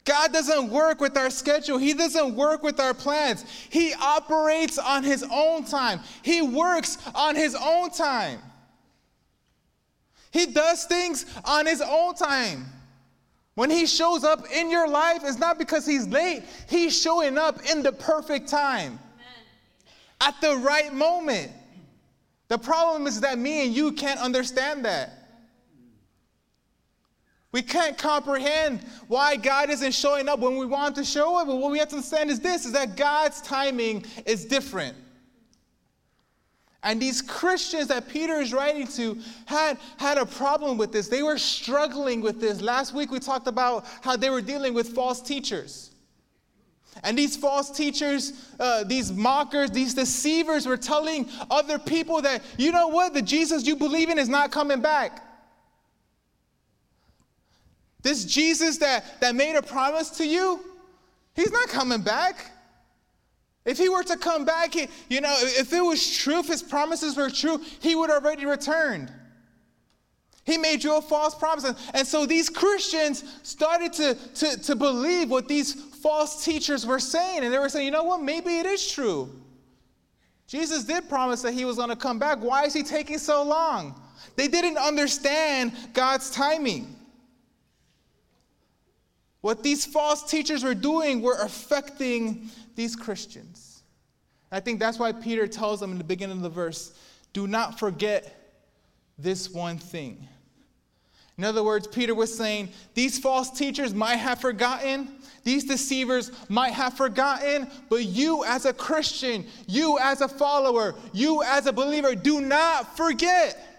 God 0.06 0.32
doesn't 0.32 0.70
work 0.70 1.02
with 1.02 1.18
our 1.18 1.32
schedule. 1.32 1.80
He 1.80 1.94
doesn't 1.94 2.36
work 2.36 2.62
with 2.62 2.80
our 2.80 2.94
plans. 2.94 3.44
He 3.72 3.92
operates 4.00 4.78
on 4.78 5.04
His 5.04 5.26
own 5.32 5.66
time. 5.66 6.00
He 6.22 6.44
works 6.44 7.00
on 7.16 7.36
His 7.36 7.56
own 7.56 7.90
time. 7.90 8.40
He 10.30 10.46
does 10.46 10.86
things 10.86 11.26
on 11.44 11.66
His 11.66 11.82
own 11.82 12.14
time. 12.14 12.68
When 13.58 13.72
he 13.72 13.88
shows 13.88 14.24
up 14.24 14.46
in 14.52 14.70
your 14.70 14.88
life, 14.88 15.24
it's 15.24 15.40
not 15.40 15.58
because 15.58 15.84
he's 15.84 16.08
late, 16.08 16.44
he's 16.70 16.96
showing 16.96 17.40
up 17.40 17.60
in 17.68 17.82
the 17.82 17.92
perfect 17.92 18.48
time, 18.48 19.00
Amen. 19.16 19.34
at 20.22 20.40
the 20.42 20.58
right 20.58 20.94
moment. 20.94 21.52
The 22.50 22.60
problem 22.60 23.08
is 23.08 23.20
that 23.22 23.40
me 23.40 23.66
and 23.66 23.76
you 23.76 23.94
can't 23.94 24.20
understand 24.20 24.86
that. 24.86 25.12
We 27.52 27.64
can't 27.64 27.98
comprehend 27.98 28.82
why 29.08 29.38
God 29.38 29.72
isn't 29.72 29.96
showing 29.96 30.30
up 30.30 30.38
when 30.38 30.58
we 30.58 30.68
want 30.68 30.96
to 30.98 31.04
show 31.04 31.36
up. 31.40 31.48
But 31.48 31.56
what 31.56 31.72
we 31.72 31.80
have 31.80 31.90
to 31.90 31.96
understand 31.96 32.30
is 32.30 32.40
this 32.40 32.64
is 32.64 32.74
that 32.74 32.96
God's 32.96 33.42
timing 33.42 34.06
is 34.28 34.46
different. 34.46 34.96
And 36.88 37.02
these 37.02 37.22
Christians 37.22 37.88
that 37.88 38.08
Peter 38.08 38.36
is 38.36 38.54
writing 38.54 38.88
to 38.88 39.20
had, 39.46 39.78
had 39.98 40.18
a 40.18 40.26
problem 40.26 40.78
with 40.78 40.94
this. 40.94 41.10
They 41.10 41.22
were 41.22 41.38
struggling 41.38 42.22
with 42.22 42.40
this. 42.40 42.62
Last 42.62 42.94
week 42.94 43.12
we 43.12 43.20
talked 43.20 43.48
about 43.48 43.86
how 44.00 44.16
they 44.16 44.30
were 44.30 44.40
dealing 44.40 44.74
with 44.74 44.96
false 44.96 45.22
teachers. 45.22 45.92
And 47.04 47.18
these 47.18 47.36
false 47.36 47.72
teachers, 47.72 48.32
uh, 48.58 48.86
these 48.86 49.12
mockers, 49.12 49.70
these 49.70 49.96
deceivers 49.96 50.66
were 50.66 50.78
telling 50.78 51.28
other 51.52 51.78
people 51.78 52.22
that, 52.22 52.42
you 52.58 52.72
know 52.72 52.88
what, 52.88 53.14
the 53.14 53.22
Jesus 53.22 53.68
you 53.68 53.76
believe 53.76 54.10
in 54.10 54.18
is 54.18 54.30
not 54.30 54.54
coming 54.54 54.80
back. 54.80 55.22
This 58.02 58.24
Jesus 58.24 58.78
that, 58.78 59.20
that 59.20 59.36
made 59.36 59.58
a 59.58 59.62
promise 59.62 60.10
to 60.12 60.26
you, 60.26 60.62
he's 61.36 61.52
not 61.52 61.68
coming 61.68 62.02
back. 62.02 62.50
If 63.68 63.78
he 63.78 63.90
were 63.90 64.04
to 64.04 64.16
come 64.16 64.46
back, 64.46 64.74
he, 64.74 64.88
you 65.10 65.20
know, 65.20 65.36
if 65.40 65.74
it 65.74 65.82
was 65.82 66.18
true, 66.18 66.40
if 66.40 66.48
his 66.48 66.64
promises 66.64 67.18
were 67.18 67.30
true, 67.30 67.62
he 67.82 67.96
would 67.96 68.10
already 68.10 68.46
returned. 68.46 69.12
He 70.46 70.58
made 70.58 70.86
you 70.86 70.96
a 70.96 71.02
false 71.02 71.36
promise. 71.36 71.74
And 71.94 72.08
so 72.08 72.26
these 72.26 72.50
Christians 72.50 73.26
started 73.44 73.92
to, 73.94 74.16
to, 74.36 74.58
to 74.62 74.76
believe 74.76 75.30
what 75.30 75.50
these 75.50 75.74
false 75.74 76.46
teachers 76.46 76.86
were 76.86 77.00
saying. 77.00 77.44
And 77.44 77.54
they 77.54 77.60
were 77.60 77.68
saying, 77.68 77.86
you 77.86 77.92
know 77.92 78.06
what, 78.06 78.24
maybe 78.24 78.58
it 78.58 78.66
is 78.66 78.90
true. 78.90 79.30
Jesus 80.48 80.86
did 80.86 81.10
promise 81.10 81.42
that 81.42 81.54
he 81.54 81.66
was 81.66 81.76
going 81.76 81.90
to 81.90 81.98
come 81.98 82.20
back. 82.20 82.40
Why 82.40 82.64
is 82.64 82.74
he 82.74 82.84
taking 82.84 83.18
so 83.18 83.44
long? 83.44 84.02
They 84.38 84.48
didn't 84.48 84.78
understand 84.78 85.74
God's 85.92 86.32
timing. 86.32 86.96
What 89.48 89.64
these 89.64 89.86
false 89.86 90.30
teachers 90.30 90.62
were 90.66 90.76
doing 90.76 91.22
were 91.22 91.38
affecting 91.40 92.50
these 92.76 92.98
Christians. 92.98 93.82
I 94.52 94.60
think 94.60 94.78
that's 94.78 95.00
why 95.00 95.14
Peter 95.14 95.48
tells 95.48 95.80
them 95.80 95.94
in 95.94 95.98
the 95.98 96.04
beginning 96.04 96.36
of 96.36 96.44
the 96.44 96.50
verse 96.50 96.92
do 97.32 97.48
not 97.48 97.80
forget 97.80 98.60
this 99.18 99.50
one 99.50 99.78
thing. 99.78 100.28
In 101.38 101.46
other 101.46 101.64
words, 101.64 101.88
Peter 101.88 102.14
was 102.14 102.38
saying 102.38 102.68
these 102.94 103.20
false 103.20 103.50
teachers 103.50 103.94
might 103.94 104.18
have 104.18 104.42
forgotten, 104.42 105.16
these 105.46 105.64
deceivers 105.64 106.30
might 106.50 106.74
have 106.74 106.96
forgotten, 106.96 107.70
but 107.88 108.04
you 108.04 108.44
as 108.44 108.66
a 108.66 108.74
Christian, 108.74 109.46
you 109.66 109.98
as 109.98 110.20
a 110.20 110.28
follower, 110.28 110.94
you 111.14 111.42
as 111.42 111.68
a 111.68 111.72
believer, 111.72 112.16
do 112.16 112.42
not 112.42 112.98
forget. 112.98 113.77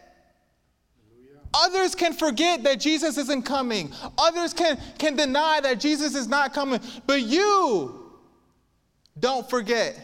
Others 1.55 1.95
can 1.95 2.13
forget 2.13 2.63
that 2.65 2.81
Jesus 2.81 3.17
isn't 3.17 3.43
coming. 3.43 3.93
Others 4.19 4.55
can, 4.55 4.79
can 4.99 5.17
deny 5.17 5.61
that 5.63 5.81
Jesus 5.81 6.15
is 6.15 6.29
not 6.29 6.53
coming. 6.53 6.81
But 7.07 7.23
you, 7.23 8.13
don't 9.19 9.49
forget. 9.49 9.99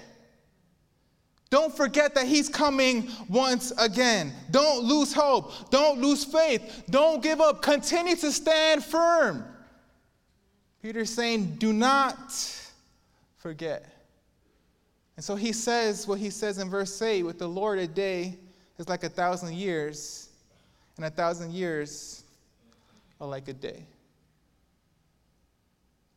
Don't 1.50 1.76
forget 1.76 2.14
that 2.16 2.26
He's 2.26 2.48
coming 2.48 3.08
once 3.28 3.72
again. 3.78 4.32
Don't 4.50 4.84
lose 4.84 5.12
hope. 5.12 5.70
Don't 5.70 6.00
lose 6.00 6.24
faith. 6.24 6.84
Don't 6.90 7.22
give 7.22 7.40
up. 7.40 7.62
Continue 7.62 8.16
to 8.16 8.32
stand 8.32 8.84
firm. 8.84 9.44
Peter's 10.82 11.10
saying, 11.10 11.56
do 11.56 11.72
not 11.72 12.32
forget. 13.36 13.86
And 15.16 15.24
so 15.24 15.36
he 15.36 15.52
says 15.52 16.06
what 16.08 16.18
he 16.18 16.30
says 16.30 16.58
in 16.58 16.68
verse 16.68 17.00
8 17.00 17.22
with 17.22 17.38
the 17.38 17.48
Lord, 17.48 17.78
a 17.78 17.86
day 17.86 18.36
is 18.78 18.88
like 18.88 19.04
a 19.04 19.08
thousand 19.08 19.54
years, 19.54 20.23
and 20.96 21.06
a 21.06 21.10
thousand 21.10 21.52
years 21.52 22.24
are 23.20 23.26
like 23.26 23.48
a 23.48 23.52
day. 23.52 23.86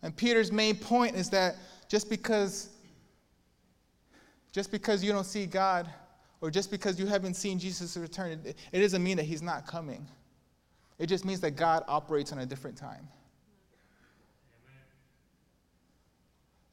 And 0.03 0.15
Peter's 0.15 0.51
main 0.51 0.75
point 0.75 1.15
is 1.15 1.29
that 1.31 1.55
just 1.89 2.09
because 2.09 2.69
just 4.51 4.71
because 4.71 5.03
you 5.03 5.11
don't 5.11 5.25
see 5.25 5.45
God 5.45 5.87
or 6.41 6.49
just 6.49 6.71
because 6.71 6.99
you 6.99 7.05
haven't 7.05 7.35
seen 7.35 7.59
Jesus 7.59 7.95
return, 7.97 8.39
it, 8.43 8.57
it 8.71 8.79
doesn't 8.79 9.03
mean 9.03 9.17
that 9.17 9.25
he's 9.25 9.41
not 9.41 9.67
coming. 9.67 10.07
It 10.97 11.07
just 11.07 11.25
means 11.25 11.39
that 11.41 11.51
God 11.51 11.83
operates 11.87 12.31
on 12.31 12.39
a 12.39 12.45
different 12.45 12.75
time. 12.75 13.07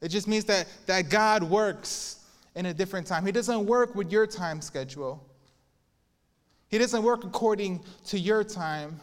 It 0.01 0.09
just 0.09 0.29
means 0.29 0.45
that, 0.47 0.67
that 0.87 1.09
God 1.11 1.43
works 1.43 2.21
in 2.55 2.67
a 2.67 2.75
different 2.75 3.07
time. 3.07 3.27
He 3.27 3.33
doesn't 3.33 3.67
work 3.67 3.95
with 3.95 4.13
your 4.13 4.27
time 4.27 4.61
schedule. 4.61 5.27
He 6.75 6.79
doesn't 6.79 7.05
work 7.05 7.23
according 7.23 7.85
to 8.07 8.19
your 8.19 8.43
time. 8.43 9.01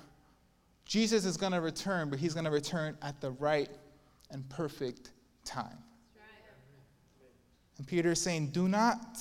Jesus 0.84 1.24
is 1.24 1.38
going 1.38 1.54
to 1.54 1.62
return, 1.62 2.10
but 2.10 2.20
he's 2.20 2.34
going 2.34 2.44
to 2.44 2.51
return 2.51 2.98
at 3.01 3.22
the 3.22 3.32
right 3.32 3.70
and 4.30 4.48
perfect 4.50 5.12
time. 5.46 5.78
And 7.78 7.88
Peter 7.88 8.12
is 8.12 8.20
saying, 8.20 8.48
Do 8.48 8.68
not 8.68 9.18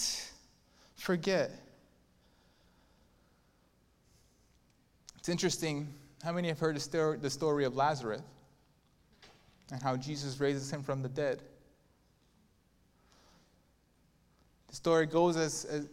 forget. 0.97 1.53
It's 5.21 5.29
interesting. 5.29 5.87
How 6.25 6.33
many 6.33 6.49
have 6.49 6.59
heard 6.59 6.75
the 6.75 7.31
story, 7.31 7.65
of 7.65 7.77
Lazarus? 7.77 8.23
and 9.71 9.81
how 9.81 9.97
Jesus 9.97 10.41
raises 10.41 10.73
him 10.73 10.83
from 10.83 11.03
the 11.03 11.09
dead. 11.09 11.41
The 14.67 14.75
story 14.75 15.07
goes 15.07 15.37
as, 15.37 15.67
as, 15.67 15.89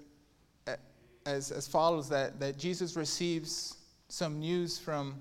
as, 1.27 1.51
as 1.51 1.67
follows 1.67 2.07
that, 2.09 2.39
that 2.39 2.57
Jesus 2.57 2.95
receives 2.95 3.75
some 4.07 4.39
news 4.39 4.79
from, 4.79 5.15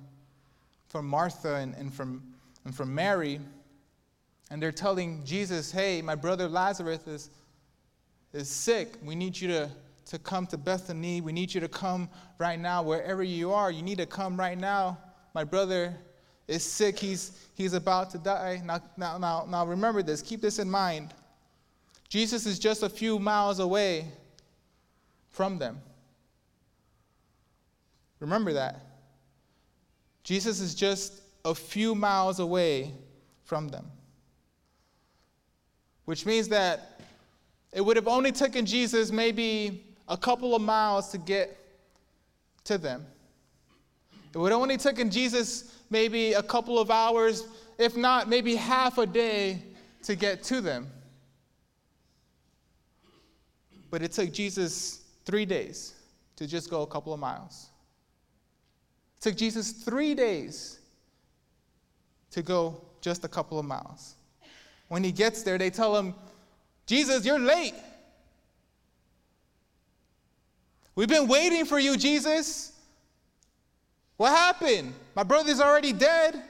from 0.88 1.06
Martha 1.06 1.56
and, 1.56 1.74
and, 1.74 1.92
from, 1.92 2.22
and 2.64 2.74
from 2.74 2.94
Mary, 2.94 3.40
and 4.50 4.62
they're 4.62 4.70
telling 4.70 5.24
Jesus, 5.24 5.72
Hey, 5.72 6.00
my 6.00 6.14
brother 6.14 6.48
Lazarus 6.48 7.04
is, 7.08 7.30
is 8.32 8.48
sick. 8.48 8.94
We 9.02 9.16
need 9.16 9.38
you 9.38 9.48
to, 9.48 9.70
to 10.06 10.18
come 10.20 10.46
to 10.46 10.56
Bethany. 10.56 11.20
We 11.20 11.32
need 11.32 11.52
you 11.52 11.60
to 11.60 11.68
come 11.68 12.08
right 12.38 12.58
now, 12.58 12.84
wherever 12.84 13.24
you 13.24 13.52
are. 13.52 13.72
You 13.72 13.82
need 13.82 13.98
to 13.98 14.06
come 14.06 14.38
right 14.38 14.56
now. 14.56 14.98
My 15.34 15.42
brother 15.42 15.92
is 16.46 16.62
sick. 16.62 16.96
He's, 17.00 17.32
he's 17.54 17.72
about 17.72 18.10
to 18.10 18.18
die. 18.18 18.62
Now, 18.64 18.80
now, 18.96 19.18
now, 19.18 19.46
now 19.48 19.66
remember 19.66 20.04
this. 20.04 20.22
Keep 20.22 20.42
this 20.42 20.60
in 20.60 20.70
mind. 20.70 21.12
Jesus 22.08 22.46
is 22.46 22.60
just 22.60 22.84
a 22.84 22.88
few 22.88 23.18
miles 23.18 23.58
away 23.58 24.06
from 25.30 25.58
them. 25.58 25.80
Remember 28.20 28.52
that. 28.54 28.80
Jesus 30.24 30.60
is 30.60 30.74
just 30.74 31.22
a 31.44 31.54
few 31.54 31.94
miles 31.94 32.40
away 32.40 32.92
from 33.44 33.68
them. 33.68 33.86
Which 36.04 36.26
means 36.26 36.48
that 36.48 37.00
it 37.72 37.80
would 37.80 37.96
have 37.96 38.08
only 38.08 38.32
taken 38.32 38.66
Jesus 38.66 39.12
maybe 39.12 39.84
a 40.08 40.16
couple 40.16 40.54
of 40.54 40.62
miles 40.62 41.08
to 41.10 41.18
get 41.18 41.58
to 42.64 42.78
them. 42.78 43.06
It 44.34 44.38
would 44.38 44.52
have 44.52 44.60
only 44.60 44.76
taken 44.76 45.10
Jesus 45.10 45.76
maybe 45.90 46.32
a 46.32 46.42
couple 46.42 46.78
of 46.78 46.90
hours, 46.90 47.46
if 47.78 47.96
not 47.96 48.28
maybe 48.28 48.54
half 48.54 48.98
a 48.98 49.06
day, 49.06 49.62
to 50.02 50.14
get 50.14 50.42
to 50.44 50.60
them. 50.60 50.88
But 53.90 54.02
it 54.02 54.12
took 54.12 54.32
Jesus 54.32 55.04
three 55.24 55.44
days 55.44 55.94
to 56.36 56.46
just 56.46 56.70
go 56.70 56.82
a 56.82 56.86
couple 56.86 57.14
of 57.14 57.20
miles. 57.20 57.68
It 59.18 59.22
took 59.22 59.36
Jesus 59.36 59.72
three 59.72 60.14
days 60.14 60.78
to 62.30 62.42
go 62.42 62.80
just 63.00 63.24
a 63.24 63.28
couple 63.28 63.58
of 63.58 63.64
miles. 63.64 64.14
When 64.88 65.02
he 65.02 65.12
gets 65.12 65.42
there, 65.42 65.58
they 65.58 65.70
tell 65.70 65.96
him, 65.96 66.14
Jesus, 66.86 67.24
you're 67.24 67.38
late. 67.38 67.74
We've 70.94 71.08
been 71.08 71.28
waiting 71.28 71.64
for 71.64 71.78
you, 71.78 71.96
Jesus. 71.96 72.72
What 74.16 74.30
happened? 74.30 74.94
My 75.14 75.22
brother's 75.22 75.60
already 75.60 75.92
dead. 75.92 76.42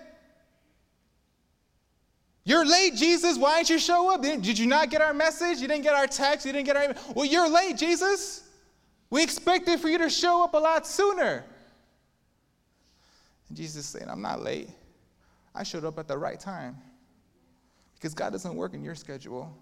You're 2.45 2.65
late, 2.65 2.95
Jesus. 2.95 3.37
Why 3.37 3.59
didn't 3.59 3.71
you 3.71 3.79
show 3.81 4.15
up? 4.15 4.23
Did 4.23 4.57
you 4.57 4.67
not 4.67 4.89
get 4.89 5.03
our 5.03 5.13
message? 5.13 5.59
You 5.59 5.67
didn't 5.67 5.83
get 5.83 5.95
our 5.95 6.07
text? 6.07 6.47
You 6.47 6.53
didn't 6.53 6.67
get 6.67 6.77
our. 6.77 6.85
Email? 6.85 6.97
Well, 7.15 7.25
you're 7.25 7.49
late, 7.49 7.77
Jesus. 7.77 8.45
We 9.11 9.23
expected 9.23 9.81
for 9.81 9.89
you 9.89 9.99
to 9.99 10.09
show 10.09 10.45
up 10.45 10.55
a 10.55 10.59
lot 10.59 10.87
sooner. 10.87 11.45
And 13.49 13.57
Jesus 13.57 13.77
is 13.77 13.87
saying, 13.87 14.09
I'm 14.09 14.23
not 14.23 14.43
late. 14.43 14.69
I 15.55 15.63
showed 15.63 15.85
up 15.85 15.99
at 15.99 16.09
the 16.09 16.19
right 16.19 16.39
time. 16.39 16.77
Because 17.95 18.15
God 18.15 18.31
doesn't 18.31 18.55
work 18.55 18.75
in 18.75 18.85
your 18.85 18.95
schedule. 18.95 19.57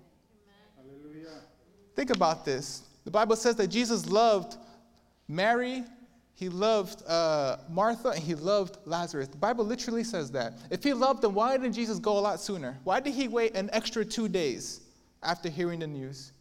Hallelujah. 0.76 1.40
Think 1.94 2.10
about 2.10 2.44
this. 2.44 2.82
The 3.04 3.10
Bible 3.10 3.36
says 3.36 3.54
that 3.56 3.68
Jesus 3.68 4.06
loved 4.06 4.56
Mary, 5.28 5.84
he 6.34 6.48
loved 6.48 7.06
uh, 7.06 7.58
Martha, 7.70 8.08
and 8.10 8.22
he 8.22 8.34
loved 8.34 8.78
Lazarus. 8.86 9.28
The 9.28 9.36
Bible 9.36 9.64
literally 9.64 10.02
says 10.02 10.30
that. 10.32 10.54
If 10.70 10.82
he 10.82 10.92
loved 10.92 11.22
them, 11.22 11.34
why 11.34 11.56
didn't 11.56 11.74
Jesus 11.74 11.98
go 11.98 12.18
a 12.18 12.20
lot 12.20 12.40
sooner? 12.40 12.78
Why 12.82 13.00
did 13.00 13.14
he 13.14 13.28
wait 13.28 13.54
an 13.54 13.70
extra 13.72 14.04
two 14.04 14.28
days 14.28 14.80
after 15.22 15.48
hearing 15.48 15.78
the 15.78 15.86
news? 15.86 16.32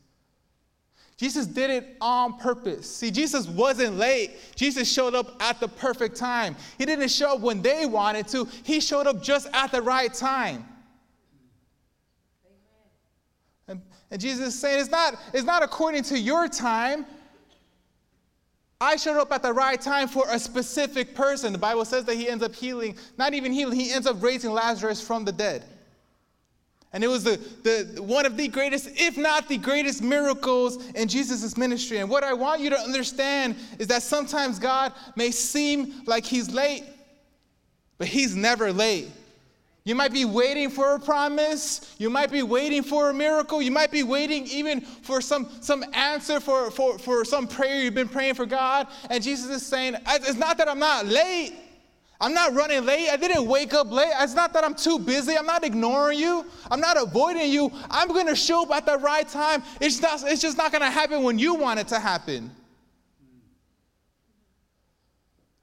Jesus 1.18 1.46
did 1.46 1.70
it 1.70 1.98
on 2.02 2.38
purpose. 2.38 2.90
See, 2.90 3.12
Jesus 3.12 3.48
wasn't 3.48 3.98
late. 3.98 4.32
Jesus 4.56 4.92
showed 4.92 5.14
up 5.14 5.42
at 5.42 5.60
the 5.60 5.68
perfect 5.68 6.16
time. 6.16 6.56
He 6.78 6.86
didn't 6.86 7.10
show 7.10 7.36
up 7.36 7.40
when 7.40 7.62
they 7.62 7.86
wanted 7.86 8.28
to, 8.30 8.48
he 8.64 8.80
showed 8.80 9.08
up 9.08 9.22
just 9.22 9.48
at 9.54 9.72
the 9.72 9.82
right 9.82 10.14
time. 10.14 10.66
And, 13.68 13.82
and 14.10 14.20
Jesus 14.20 14.48
is 14.48 14.60
saying 14.60 14.80
it's 14.80 14.90
not, 14.90 15.16
it's 15.34 15.46
not 15.46 15.62
according 15.64 16.04
to 16.04 16.20
your 16.20 16.48
time, 16.48 17.06
I 18.82 18.98
showed 18.98 19.18
up 19.18 19.32
at 19.32 19.42
the 19.42 19.54
right 19.54 19.80
time 19.80 20.10
for 20.10 20.26
a 20.30 20.38
specific 20.38 21.16
person. 21.16 21.54
The 21.54 21.60
Bible 21.60 21.86
says 21.86 22.04
that 22.04 22.16
he 22.16 22.28
ends 22.28 22.44
up 22.44 22.54
healing, 22.54 22.98
not 23.18 23.34
even 23.34 23.54
healing, 23.54 23.80
he 23.80 23.94
ends 23.94 24.08
up 24.08 24.22
raising 24.22 24.52
Lazarus 24.52 25.00
from 25.00 25.24
the 25.24 25.32
dead. 25.32 25.64
And 26.94 27.04
it 27.04 27.08
was 27.08 27.24
the, 27.24 27.38
the, 27.64 28.02
one 28.04 28.28
of 28.28 28.38
the 28.38 28.48
greatest, 28.48 28.88
if 28.94 29.18
not 29.18 29.50
the 29.50 29.58
greatest 29.58 30.04
miracles 30.04 30.78
in 30.92 31.08
Jesus' 31.08 31.58
ministry. 31.58 31.98
And 31.98 32.10
what 32.10 32.24
I 32.24 32.34
want 32.34 32.62
you 32.62 32.70
to 32.70 32.80
understand 32.80 33.56
is 33.80 33.88
that 33.88 34.04
sometimes 34.04 34.60
God 34.60 34.94
may 35.16 35.32
seem 35.32 36.04
like 36.06 36.24
he's 36.24 36.54
late, 36.54 36.84
but 37.98 38.08
he's 38.08 38.36
never 38.36 38.72
late. 38.72 39.10
You 39.86 39.96
might 39.96 40.14
be 40.14 40.24
waiting 40.24 40.70
for 40.70 40.96
a 40.96 41.00
promise. 41.00 41.94
You 41.98 42.10
might 42.10 42.32
be 42.32 42.44
waiting 42.44 42.84
for 42.84 43.10
a 43.10 43.14
miracle. 43.14 43.62
You 43.62 43.72
might 43.72 43.92
be 43.92 44.04
waiting 44.04 44.46
even 44.48 44.80
for 44.80 45.20
some, 45.20 45.50
some 45.62 45.84
answer 45.94 46.40
for, 46.40 46.72
for, 46.72 46.98
for 46.98 47.26
some 47.26 47.48
prayer 47.48 47.82
you've 47.84 47.96
been 47.96 48.08
praying 48.08 48.36
for 48.36 48.46
God. 48.46 48.88
And 49.10 49.22
Jesus 49.22 49.50
is 49.50 49.66
saying, 49.66 49.96
It's 50.08 50.38
not 50.38 50.58
that 50.60 50.70
I'm 50.70 50.80
not 50.80 51.06
late. 51.08 51.54
I'm 52.22 52.34
not 52.34 52.54
running 52.54 52.86
late. 52.86 53.10
I 53.10 53.18
didn't 53.18 53.46
wake 53.48 53.74
up 53.74 53.92
late. 53.92 54.12
It's 54.20 54.34
not 54.34 54.54
that 54.54 54.64
I'm 54.64 54.76
too 54.76 54.98
busy. 55.00 55.38
I'm 55.38 55.46
not 55.46 55.64
ignoring 55.64 56.20
you. 56.20 56.46
I'm 56.72 56.80
not 56.80 57.02
avoiding 57.02 57.52
you. 57.52 57.72
I'm 57.90 58.08
going 58.08 58.28
to 58.28 58.36
show 58.36 58.64
up 58.64 58.72
at 58.72 58.86
the 58.86 58.98
right 58.98 59.28
time. 59.28 59.62
It's, 59.82 60.02
not, 60.02 60.24
it's 60.26 60.42
just 60.42 60.58
not 60.58 60.72
going 60.72 60.84
to 60.84 60.90
happen 60.90 61.24
when 61.24 61.38
you 61.38 61.56
want 61.56 61.80
it 61.80 61.88
to 61.90 62.00
happen. 62.00 62.52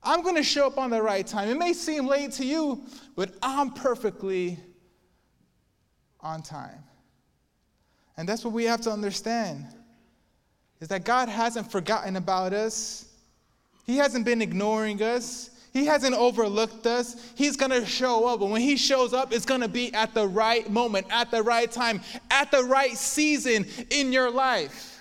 I'm 0.03 0.23
going 0.23 0.37
to 0.37 0.43
show 0.43 0.67
up 0.67 0.79
on 0.79 0.91
the 0.91 1.03
right 1.03 1.27
time. 1.27 1.49
It 1.49 1.59
may 1.59 1.73
seem 1.73 2.07
late 2.07 2.33
to 2.33 2.45
you, 2.45 2.85
but 3.17 3.35
I'm 3.43 3.71
perfectly 3.71 4.59
on 6.21 6.43
time. 6.43 6.83
And 8.17 8.29
that's 8.29 8.45
what 8.45 8.53
we 8.53 8.65
have 8.65 8.81
to 8.83 8.91
understand 8.91 9.67
is 10.81 10.89
that 10.89 11.05
God 11.05 11.29
hasn't 11.29 11.71
forgotten 11.71 12.17
about 12.17 12.53
us. 12.53 13.07
He 13.85 13.99
hasn't 13.99 14.25
been 14.25 14.41
ignoring 14.41 15.03
us. 15.03 15.51
He 15.73 15.87
hasn't 15.87 16.17
overlooked 16.17 16.87
us. 16.87 17.17
He's 17.37 17.57
going 17.57 17.71
to 17.71 17.87
show 17.87 18.27
up. 18.27 18.41
And 18.41 18.51
when 18.51 18.61
he 18.61 18.77
shows 18.77 19.13
up, 19.13 19.33
it's 19.33 19.45
going 19.45 19.61
to 19.61 19.69
be 19.69 19.95
at 19.95 20.15
the 20.15 20.27
right 20.27 20.69
moment, 20.69 21.07
at 21.11 21.31
the 21.31 21.43
right 21.43 21.71
time, 21.71 22.01
at 22.31 22.51
the 22.51 22.65
right 22.65 22.97
season 22.97 23.67
in 23.91 24.13
your 24.13 24.31
life. 24.31 24.99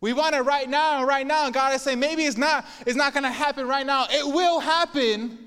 We 0.00 0.14
want 0.14 0.34
it 0.34 0.40
right 0.40 0.68
now 0.68 1.04
right 1.04 1.26
now. 1.26 1.44
And 1.44 1.52
God 1.52 1.74
is 1.74 1.82
saying, 1.82 2.00
maybe 2.00 2.24
it's 2.24 2.38
not, 2.38 2.66
it's 2.86 2.96
not 2.96 3.12
going 3.12 3.24
to 3.24 3.30
happen 3.30 3.68
right 3.68 3.84
now. 3.84 4.06
It 4.10 4.26
will 4.26 4.60
happen. 4.60 5.38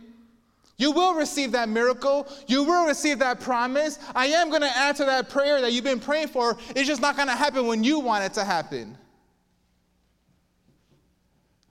You 0.77 0.91
will 0.91 1.15
receive 1.15 1.51
that 1.53 1.69
miracle. 1.69 2.27
You 2.45 2.63
will 2.63 2.85
receive 2.85 3.17
that 3.19 3.39
promise. 3.39 3.97
I 4.13 4.27
am 4.27 4.49
going 4.49 4.61
to 4.61 4.77
answer 4.77 5.05
that 5.05 5.27
prayer 5.29 5.59
that 5.61 5.73
you've 5.73 5.83
been 5.83 5.99
praying 5.99 6.27
for. 6.27 6.55
It's 6.75 6.87
just 6.87 7.01
not 7.01 7.15
going 7.15 7.29
to 7.29 7.35
happen 7.35 7.65
when 7.65 7.83
you 7.83 7.99
want 7.99 8.25
it 8.25 8.33
to 8.33 8.43
happen. 8.43 8.95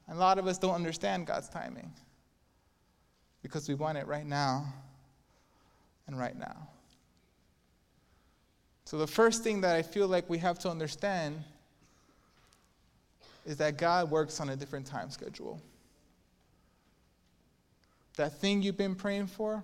And 0.08 0.16
a 0.16 0.20
lot 0.20 0.38
of 0.38 0.48
us 0.48 0.58
don't 0.58 0.74
understand 0.74 1.28
God's 1.28 1.48
timing 1.48 1.92
because 3.52 3.68
we 3.68 3.74
want 3.74 3.98
it 3.98 4.06
right 4.06 4.24
now 4.24 4.64
and 6.06 6.18
right 6.18 6.38
now. 6.38 6.56
So, 8.86 8.96
the 8.96 9.06
first 9.06 9.44
thing 9.44 9.60
that 9.60 9.76
I 9.76 9.82
feel 9.82 10.08
like 10.08 10.28
we 10.30 10.38
have 10.38 10.58
to 10.60 10.70
understand 10.70 11.42
is 13.44 13.58
that 13.58 13.76
God 13.76 14.10
works 14.10 14.40
on 14.40 14.48
a 14.48 14.56
different 14.56 14.86
time 14.86 15.10
schedule. 15.10 15.60
That 18.16 18.38
thing 18.38 18.62
you've 18.62 18.78
been 18.78 18.94
praying 18.94 19.26
for, 19.26 19.62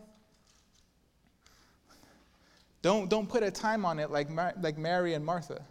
don't, 2.83 3.09
don't 3.09 3.29
put 3.29 3.43
a 3.43 3.51
time 3.51 3.87
on 3.87 3.99
it 3.99 4.11
like, 4.11 4.29
Mar- 4.29 4.55
like 4.61 4.77
Mary 4.77 5.15
and 5.15 5.25
Martha. 5.25 5.63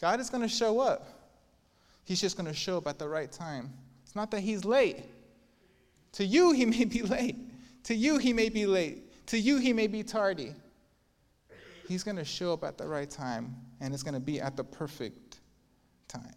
God 0.00 0.18
is 0.18 0.28
going 0.28 0.42
to 0.42 0.48
show 0.48 0.80
up. 0.80 1.08
He's 2.04 2.20
just 2.20 2.36
going 2.36 2.48
to 2.48 2.54
show 2.54 2.78
up 2.78 2.88
at 2.88 2.98
the 2.98 3.08
right 3.08 3.30
time. 3.30 3.72
It's 4.04 4.16
not 4.16 4.30
that 4.32 4.40
he's 4.40 4.64
late. 4.64 5.04
To 6.12 6.24
you, 6.24 6.52
he 6.52 6.66
may 6.66 6.84
be 6.84 7.02
late. 7.02 7.36
To 7.84 7.94
you, 7.94 8.18
he 8.18 8.32
may 8.32 8.48
be 8.48 8.66
late. 8.66 9.26
To 9.26 9.38
you, 9.38 9.58
he 9.58 9.72
may 9.72 9.86
be 9.86 10.02
tardy. 10.02 10.54
He's 11.88 12.04
going 12.04 12.16
to 12.16 12.24
show 12.24 12.52
up 12.52 12.64
at 12.64 12.78
the 12.78 12.86
right 12.86 13.10
time, 13.10 13.56
and 13.80 13.92
it's 13.92 14.02
going 14.02 14.14
to 14.14 14.20
be 14.20 14.40
at 14.40 14.56
the 14.56 14.64
perfect 14.64 15.40
time. 16.08 16.34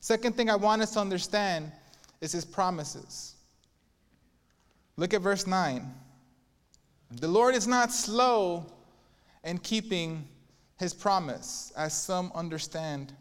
Second 0.00 0.36
thing 0.36 0.50
I 0.50 0.56
want 0.56 0.82
us 0.82 0.92
to 0.92 1.00
understand 1.00 1.72
is 2.20 2.32
his 2.32 2.44
promises. 2.44 3.36
Look 4.96 5.14
at 5.14 5.20
verse 5.20 5.46
9. 5.46 5.92
The 7.10 7.28
Lord 7.28 7.54
is 7.54 7.66
not 7.66 7.92
slow 7.92 8.66
in 9.44 9.58
keeping 9.58 10.26
his 10.78 10.94
promise, 10.94 11.72
as 11.76 11.92
some 11.92 12.32
understand 12.34 13.12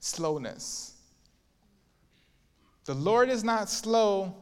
slowness. 0.00 0.94
The 2.86 2.94
Lord 2.94 3.28
is 3.28 3.44
not 3.44 3.68
slow 3.68 4.34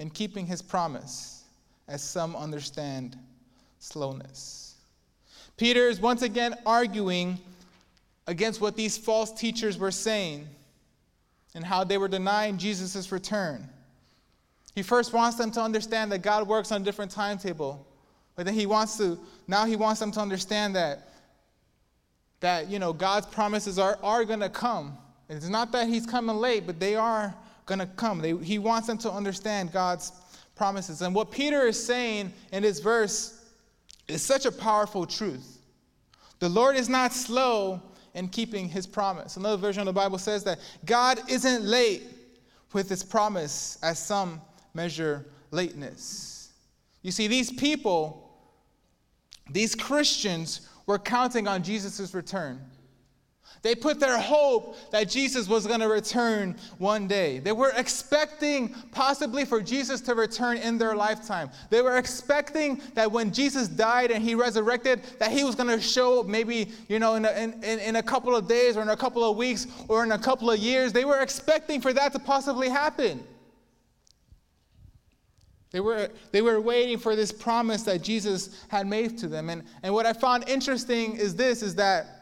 in 0.00 0.08
keeping 0.08 0.46
his 0.46 0.62
promise, 0.62 1.44
as 1.86 2.02
some 2.02 2.34
understand 2.34 3.18
slowness. 3.78 4.74
Peter 5.58 5.88
is 5.88 6.00
once 6.00 6.22
again 6.22 6.54
arguing 6.64 7.38
against 8.26 8.62
what 8.62 8.76
these 8.76 8.96
false 8.96 9.30
teachers 9.30 9.76
were 9.76 9.90
saying 9.90 10.48
and 11.54 11.62
how 11.62 11.84
they 11.84 11.98
were 11.98 12.08
denying 12.08 12.56
Jesus' 12.56 13.12
return. 13.12 13.68
He 14.74 14.82
first 14.82 15.12
wants 15.12 15.36
them 15.36 15.50
to 15.50 15.60
understand 15.60 16.10
that 16.12 16.22
God 16.22 16.48
works 16.48 16.72
on 16.72 16.80
a 16.80 16.84
different 16.84 17.10
timetable. 17.10 17.86
But 18.36 18.46
then 18.46 18.54
he 18.54 18.64
wants 18.64 18.96
to, 18.96 19.18
now 19.46 19.66
he 19.66 19.76
wants 19.76 20.00
them 20.00 20.12
to 20.12 20.20
understand 20.20 20.76
that, 20.76 21.10
that 22.40 22.70
you 22.70 22.78
know, 22.78 22.94
God's 22.94 23.26
promises 23.26 23.78
are, 23.78 23.98
are 24.02 24.24
going 24.24 24.40
to 24.40 24.48
come. 24.48 24.96
It's 25.28 25.48
not 25.48 25.72
that 25.72 25.88
he's 25.88 26.06
coming 26.06 26.36
late, 26.36 26.66
but 26.66 26.80
they 26.80 26.94
are 26.94 27.34
going 27.66 27.78
to 27.78 27.86
come. 27.86 28.20
They, 28.20 28.36
he 28.36 28.58
wants 28.58 28.86
them 28.86 28.98
to 28.98 29.12
understand 29.12 29.72
God's 29.72 30.12
promises. 30.54 31.02
And 31.02 31.14
what 31.14 31.30
Peter 31.30 31.66
is 31.66 31.82
saying 31.82 32.32
in 32.52 32.62
this 32.62 32.80
verse 32.80 33.44
is 34.08 34.22
such 34.22 34.46
a 34.46 34.52
powerful 34.52 35.06
truth. 35.06 35.58
The 36.38 36.48
Lord 36.48 36.76
is 36.76 36.88
not 36.88 37.12
slow 37.12 37.82
in 38.14 38.28
keeping 38.28 38.68
his 38.68 38.86
promise. 38.86 39.36
Another 39.36 39.56
version 39.56 39.80
of 39.80 39.86
the 39.86 39.92
Bible 39.92 40.18
says 40.18 40.44
that 40.44 40.58
God 40.84 41.20
isn't 41.28 41.64
late 41.64 42.02
with 42.72 42.88
his 42.88 43.02
promise 43.02 43.78
as 43.82 43.98
some 43.98 44.40
measure 44.74 45.26
lateness. 45.50 46.52
You 47.02 47.10
see, 47.10 47.26
these 47.26 47.52
people, 47.52 48.30
these 49.50 49.74
Christians, 49.74 50.68
were 50.86 50.98
counting 50.98 51.46
on 51.46 51.62
Jesus' 51.62 52.14
return. 52.14 52.60
They 53.62 53.74
put 53.74 54.00
their 54.00 54.18
hope 54.18 54.76
that 54.90 55.10
Jesus 55.10 55.46
was 55.46 55.66
going 55.66 55.80
to 55.80 55.88
return 55.88 56.56
one 56.78 57.06
day. 57.06 57.40
They 57.40 57.52
were 57.52 57.72
expecting 57.76 58.70
possibly 58.90 59.44
for 59.44 59.60
Jesus 59.60 60.00
to 60.02 60.14
return 60.14 60.56
in 60.56 60.78
their 60.78 60.96
lifetime. 60.96 61.50
They 61.68 61.82
were 61.82 61.98
expecting 61.98 62.80
that 62.94 63.12
when 63.12 63.32
Jesus 63.32 63.68
died 63.68 64.12
and 64.12 64.24
he 64.24 64.34
resurrected, 64.34 65.02
that 65.18 65.30
he 65.30 65.44
was 65.44 65.56
going 65.56 65.68
to 65.68 65.80
show 65.80 66.20
up 66.20 66.26
maybe, 66.26 66.70
you 66.88 66.98
know, 66.98 67.16
in 67.16 67.26
a, 67.26 67.32
in, 67.32 67.62
in 67.62 67.96
a 67.96 68.02
couple 68.02 68.34
of 68.34 68.48
days 68.48 68.78
or 68.78 68.82
in 68.82 68.88
a 68.88 68.96
couple 68.96 69.28
of 69.28 69.36
weeks 69.36 69.66
or 69.88 70.04
in 70.04 70.12
a 70.12 70.18
couple 70.18 70.50
of 70.50 70.58
years. 70.58 70.94
They 70.94 71.04
were 71.04 71.20
expecting 71.20 71.82
for 71.82 71.92
that 71.92 72.12
to 72.14 72.18
possibly 72.18 72.70
happen. 72.70 73.22
They 75.70 75.80
were, 75.80 76.10
they 76.32 76.40
were 76.42 76.60
waiting 76.60 76.98
for 76.98 77.14
this 77.14 77.30
promise 77.30 77.82
that 77.82 78.02
Jesus 78.02 78.64
had 78.68 78.86
made 78.86 79.18
to 79.18 79.28
them. 79.28 79.50
And, 79.50 79.64
and 79.82 79.92
what 79.92 80.06
I 80.06 80.14
found 80.14 80.48
interesting 80.48 81.16
is 81.16 81.36
this, 81.36 81.62
is 81.62 81.74
that 81.76 82.19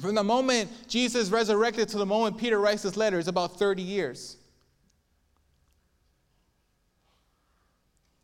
from 0.00 0.14
the 0.14 0.24
moment 0.24 0.70
Jesus 0.88 1.30
resurrected 1.30 1.88
to 1.90 1.98
the 1.98 2.06
moment 2.06 2.38
Peter 2.38 2.58
writes 2.58 2.82
this 2.82 2.96
letter 2.96 3.18
is 3.18 3.28
about 3.28 3.58
30 3.58 3.82
years. 3.82 4.36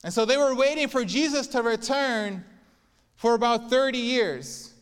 And 0.05 0.13
so 0.13 0.25
they 0.25 0.37
were 0.37 0.55
waiting 0.55 0.89
for 0.89 1.05
Jesus 1.05 1.47
to 1.49 1.63
return 1.63 2.45
for 3.17 3.35
about 3.35 3.71
30 3.71 3.99
years. 3.99 4.73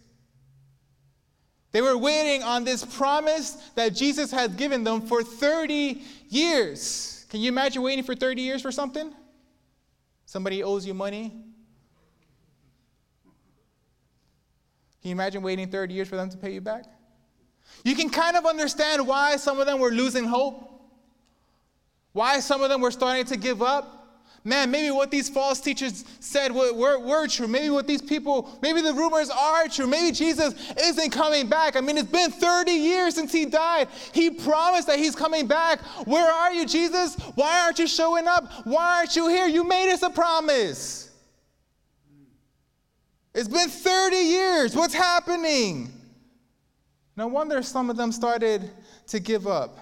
They 1.73 1.83
were 1.83 1.97
waiting 1.97 2.43
on 2.43 2.65
this 2.65 2.85
promise 2.85 3.53
that 3.75 3.95
Jesus 3.95 4.31
had 4.31 4.57
given 4.57 4.83
them 4.83 5.03
for 5.03 5.23
30 5.23 6.03
years. 6.29 7.27
Can 7.29 7.41
you 7.41 7.49
imagine 7.49 7.83
waiting 7.83 8.03
for 8.03 8.15
30 8.15 8.43
years 8.43 8.63
for 8.63 8.73
something? 8.73 9.13
Somebody 10.27 10.63
owes 10.63 10.87
you 10.87 10.95
money. 10.95 11.33
Can 15.03 15.11
you 15.11 15.13
imagine 15.15 15.43
waiting 15.43 15.69
30 15.69 15.95
years 15.95 16.09
for 16.09 16.17
them 16.17 16.29
to 16.31 16.37
pay 16.37 16.53
you 16.53 16.61
back? 16.61 16.85
You 17.85 17.95
can 17.95 18.11
kind 18.11 18.37
of 18.37 18.45
understand 18.45 19.07
why 19.07 19.37
some 19.37 19.59
of 19.59 19.67
them 19.67 19.81
were 19.81 19.91
losing 19.91 20.25
hope, 20.25 20.69
why 22.13 22.41
some 22.41 22.63
of 22.63 22.69
them 22.69 22.81
were 22.81 22.91
starting 22.91 23.25
to 23.27 23.37
give 23.37 23.63
up. 23.63 23.97
Man, 24.43 24.71
maybe 24.71 24.91
what 24.91 25.11
these 25.11 25.29
false 25.29 25.61
teachers 25.61 26.05
said 26.19 26.51
were, 26.51 26.73
were, 26.73 26.99
were, 26.99 27.27
true. 27.27 27.47
Maybe 27.47 27.69
what 27.69 27.87
these 27.87 28.01
people, 28.01 28.59
maybe 28.63 28.81
the 28.81 28.95
rumors 28.95 29.29
are 29.29 29.69
true. 29.69 29.87
Maybe 29.87 30.13
Jesus 30.13 30.55
isn't 30.83 31.11
coming 31.11 31.47
back. 31.47 31.77
I 31.77 31.83
mean, 31.83 31.99
it's 31.99 32.11
been 32.11 32.31
30 32.31 32.73
years 32.73 33.15
since 33.15 33.33
he 33.33 33.45
died. 33.45 33.89
He 34.13 34.31
promised 34.31 34.87
that 34.87 34.99
he's 34.99 35.15
coming 35.15 35.47
back. 35.47 35.81
Where 36.07 36.31
are 36.31 36.55
you, 36.55 36.65
Jesus? 36.65 37.17
Why 37.35 37.61
aren't 37.65 37.79
you 37.79 37.87
showing 37.87 38.27
up? 38.27 38.51
Why 38.65 39.01
aren't 39.01 39.15
you 39.15 39.29
here? 39.29 39.47
You 39.47 39.63
made 39.63 39.93
us 39.93 40.03
a 40.03 40.09
promise. 40.09 41.10
It's 43.35 43.49
been 43.49 43.69
30 43.69 44.17
years. 44.17 44.75
What's 44.75 44.95
happening? 44.95 45.93
No 47.17 47.27
wonder 47.27 47.63
some 47.63 47.91
of 47.91 47.97
them 47.97 48.13
started 48.13 48.71
to 49.09 49.21
give 49.21 49.47
up. 49.47 49.79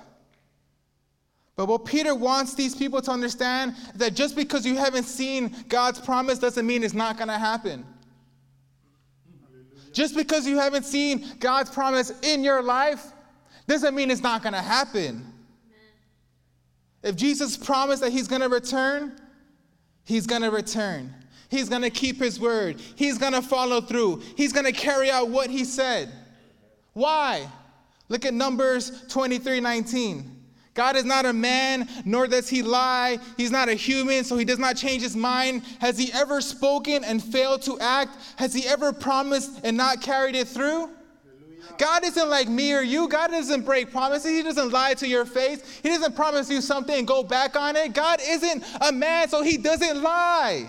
But 1.57 1.67
what 1.67 1.85
Peter 1.85 2.15
wants 2.15 2.55
these 2.55 2.75
people 2.75 3.03
to 3.03 3.11
understand 3.11 3.75
is 3.93 3.99
that 3.99 4.15
just 4.15 4.37
because 4.37 4.65
you 4.65 4.77
haven't 4.77 5.05
seen 5.05 5.55
God's 5.69 6.01
promise 6.01 6.39
doesn't 6.39 6.67
mean 6.67 6.85
it's 6.85 6.95
not 6.95 7.17
going 7.17 7.29
to 7.29 7.39
happen. 7.39 7.85
Just 9.93 10.15
because 10.15 10.47
you 10.47 10.59
haven't 10.59 10.85
seen 10.85 11.27
God's 11.41 11.71
promise 11.71 12.13
in 12.23 12.45
your 12.45 12.63
life 12.63 13.05
doesn't 13.67 13.95
mean 13.95 14.11
it's 14.11 14.23
not 14.23 14.43
going 14.43 14.53
to 14.53 14.63
happen. 14.63 15.33
If 17.03 17.17
Jesus 17.17 17.57
promised 17.57 18.03
that 18.03 18.13
he's 18.13 18.29
going 18.29 18.43
to 18.43 18.49
return, 18.49 19.19
he's 20.05 20.27
going 20.27 20.43
to 20.43 20.51
return. 20.51 21.15
He's 21.49 21.69
going 21.69 21.83
to 21.83 21.91
keep 21.91 22.19
his 22.19 22.39
word. 22.39 22.81
He's 22.95 23.19
going 23.19 23.33
to 23.33 23.43
follow 23.43 23.81
through. 23.81 24.23
He's 24.37 24.53
going 24.53 24.67
to 24.67 24.73
carry 24.73 25.11
out 25.11 25.31
what 25.31 25.51
he 25.51 25.65
said. 25.65 26.13
Why? 26.93 27.49
Look 28.09 28.25
at 28.25 28.35
Numbers 28.35 29.07
23 29.09 29.61
19. 29.61 30.35
God 30.75 30.95
is 30.95 31.05
not 31.05 31.27
a 31.27 31.33
man, 31.33 31.89
nor 32.05 32.29
does 32.29 32.49
he 32.49 32.63
lie. 32.63 33.19
He's 33.37 33.51
not 33.51 33.69
a 33.69 33.75
human, 33.75 34.23
so 34.23 34.37
he 34.37 34.45
does 34.45 34.61
not 34.61 34.77
change 34.77 35.03
his 35.03 35.17
mind. 35.17 35.65
Has 35.81 35.99
he 35.99 36.13
ever 36.13 36.41
spoken 36.41 37.03
and 37.03 37.21
failed 37.21 37.63
to 37.63 37.81
act? 37.81 38.17
Has 38.37 38.55
he 38.55 38.65
ever 38.65 38.93
promised 38.93 39.61
and 39.65 39.77
not 39.77 40.03
carried 40.03 40.37
it 40.37 40.47
through? 40.47 40.89
God 41.79 42.05
isn't 42.05 42.29
like 42.29 42.49
me 42.49 42.75
or 42.75 42.83
you. 42.83 43.09
God 43.09 43.33
doesn't 43.33 43.63
break 43.63 43.91
promises. 43.91 44.31
He 44.31 44.43
doesn't 44.43 44.71
lie 44.71 44.95
to 44.95 45.09
your 45.09 45.25
face. 45.25 45.81
He 45.83 45.89
doesn't 45.89 46.15
promise 46.15 46.49
you 46.49 46.61
something 46.61 46.97
and 46.97 47.07
go 47.07 47.23
back 47.23 47.57
on 47.57 47.75
it. 47.77 47.93
God 47.93 48.21
isn't 48.25 48.65
a 48.81 48.93
man, 48.93 49.29
so 49.29 49.43
he 49.43 49.57
doesn't 49.57 50.03
lie. 50.03 50.69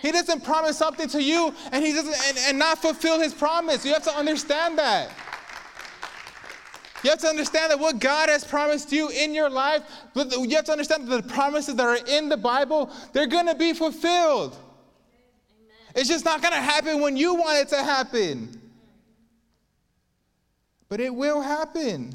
He 0.00 0.12
doesn't 0.12 0.44
promise 0.44 0.78
something 0.78 1.08
to 1.08 1.22
you 1.22 1.54
and 1.72 1.84
he 1.84 1.92
doesn't 1.92 2.14
and, 2.28 2.38
and 2.48 2.58
not 2.58 2.78
fulfill 2.78 3.20
his 3.20 3.34
promise. 3.34 3.84
You 3.84 3.92
have 3.92 4.04
to 4.04 4.16
understand 4.16 4.78
that. 4.78 5.10
You 7.02 7.10
have 7.10 7.18
to 7.20 7.28
understand 7.28 7.70
that 7.70 7.78
what 7.78 7.98
God 7.98 8.28
has 8.28 8.44
promised 8.44 8.92
you 8.92 9.08
in 9.08 9.34
your 9.34 9.48
life, 9.48 9.82
you 10.14 10.56
have 10.56 10.64
to 10.66 10.72
understand 10.72 11.08
that 11.08 11.22
the 11.22 11.28
promises 11.28 11.74
that 11.76 11.86
are 11.86 12.06
in 12.06 12.28
the 12.28 12.36
Bible, 12.36 12.90
they're 13.12 13.26
going 13.26 13.46
to 13.46 13.54
be 13.54 13.72
fulfilled. 13.72 14.52
Amen. 14.52 15.76
It's 15.94 16.08
just 16.08 16.24
not 16.24 16.42
going 16.42 16.52
to 16.52 16.60
happen 16.60 17.00
when 17.00 17.16
you 17.16 17.34
want 17.34 17.58
it 17.58 17.68
to 17.68 17.82
happen. 17.82 18.60
But 20.90 21.00
it 21.00 21.14
will 21.14 21.40
happen. 21.40 22.14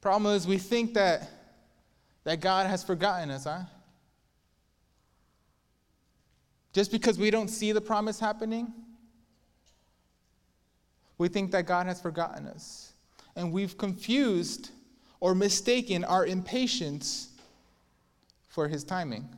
Problem 0.00 0.34
is, 0.34 0.46
we 0.46 0.58
think 0.58 0.94
that 0.94 1.30
that 2.24 2.40
God 2.40 2.66
has 2.66 2.82
forgotten 2.82 3.30
us, 3.30 3.44
huh? 3.44 3.60
Just 6.72 6.90
because 6.90 7.18
we 7.18 7.30
don't 7.30 7.48
see 7.48 7.70
the 7.72 7.80
promise 7.80 8.18
happening, 8.18 8.72
we 11.18 11.28
think 11.28 11.52
that 11.52 11.66
God 11.66 11.86
has 11.86 12.00
forgotten 12.00 12.46
us. 12.46 12.94
And 13.36 13.52
we've 13.52 13.78
confused 13.78 14.70
or 15.20 15.34
mistaken 15.34 16.04
our 16.04 16.26
impatience 16.26 17.28
for 18.48 18.68
his 18.68 18.82
timing. 18.84 19.28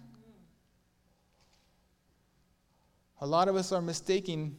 A 3.21 3.27
lot 3.27 3.49
of 3.49 3.57
us 3.57 3.73
are 3.73 3.83
mistaking 3.83 4.57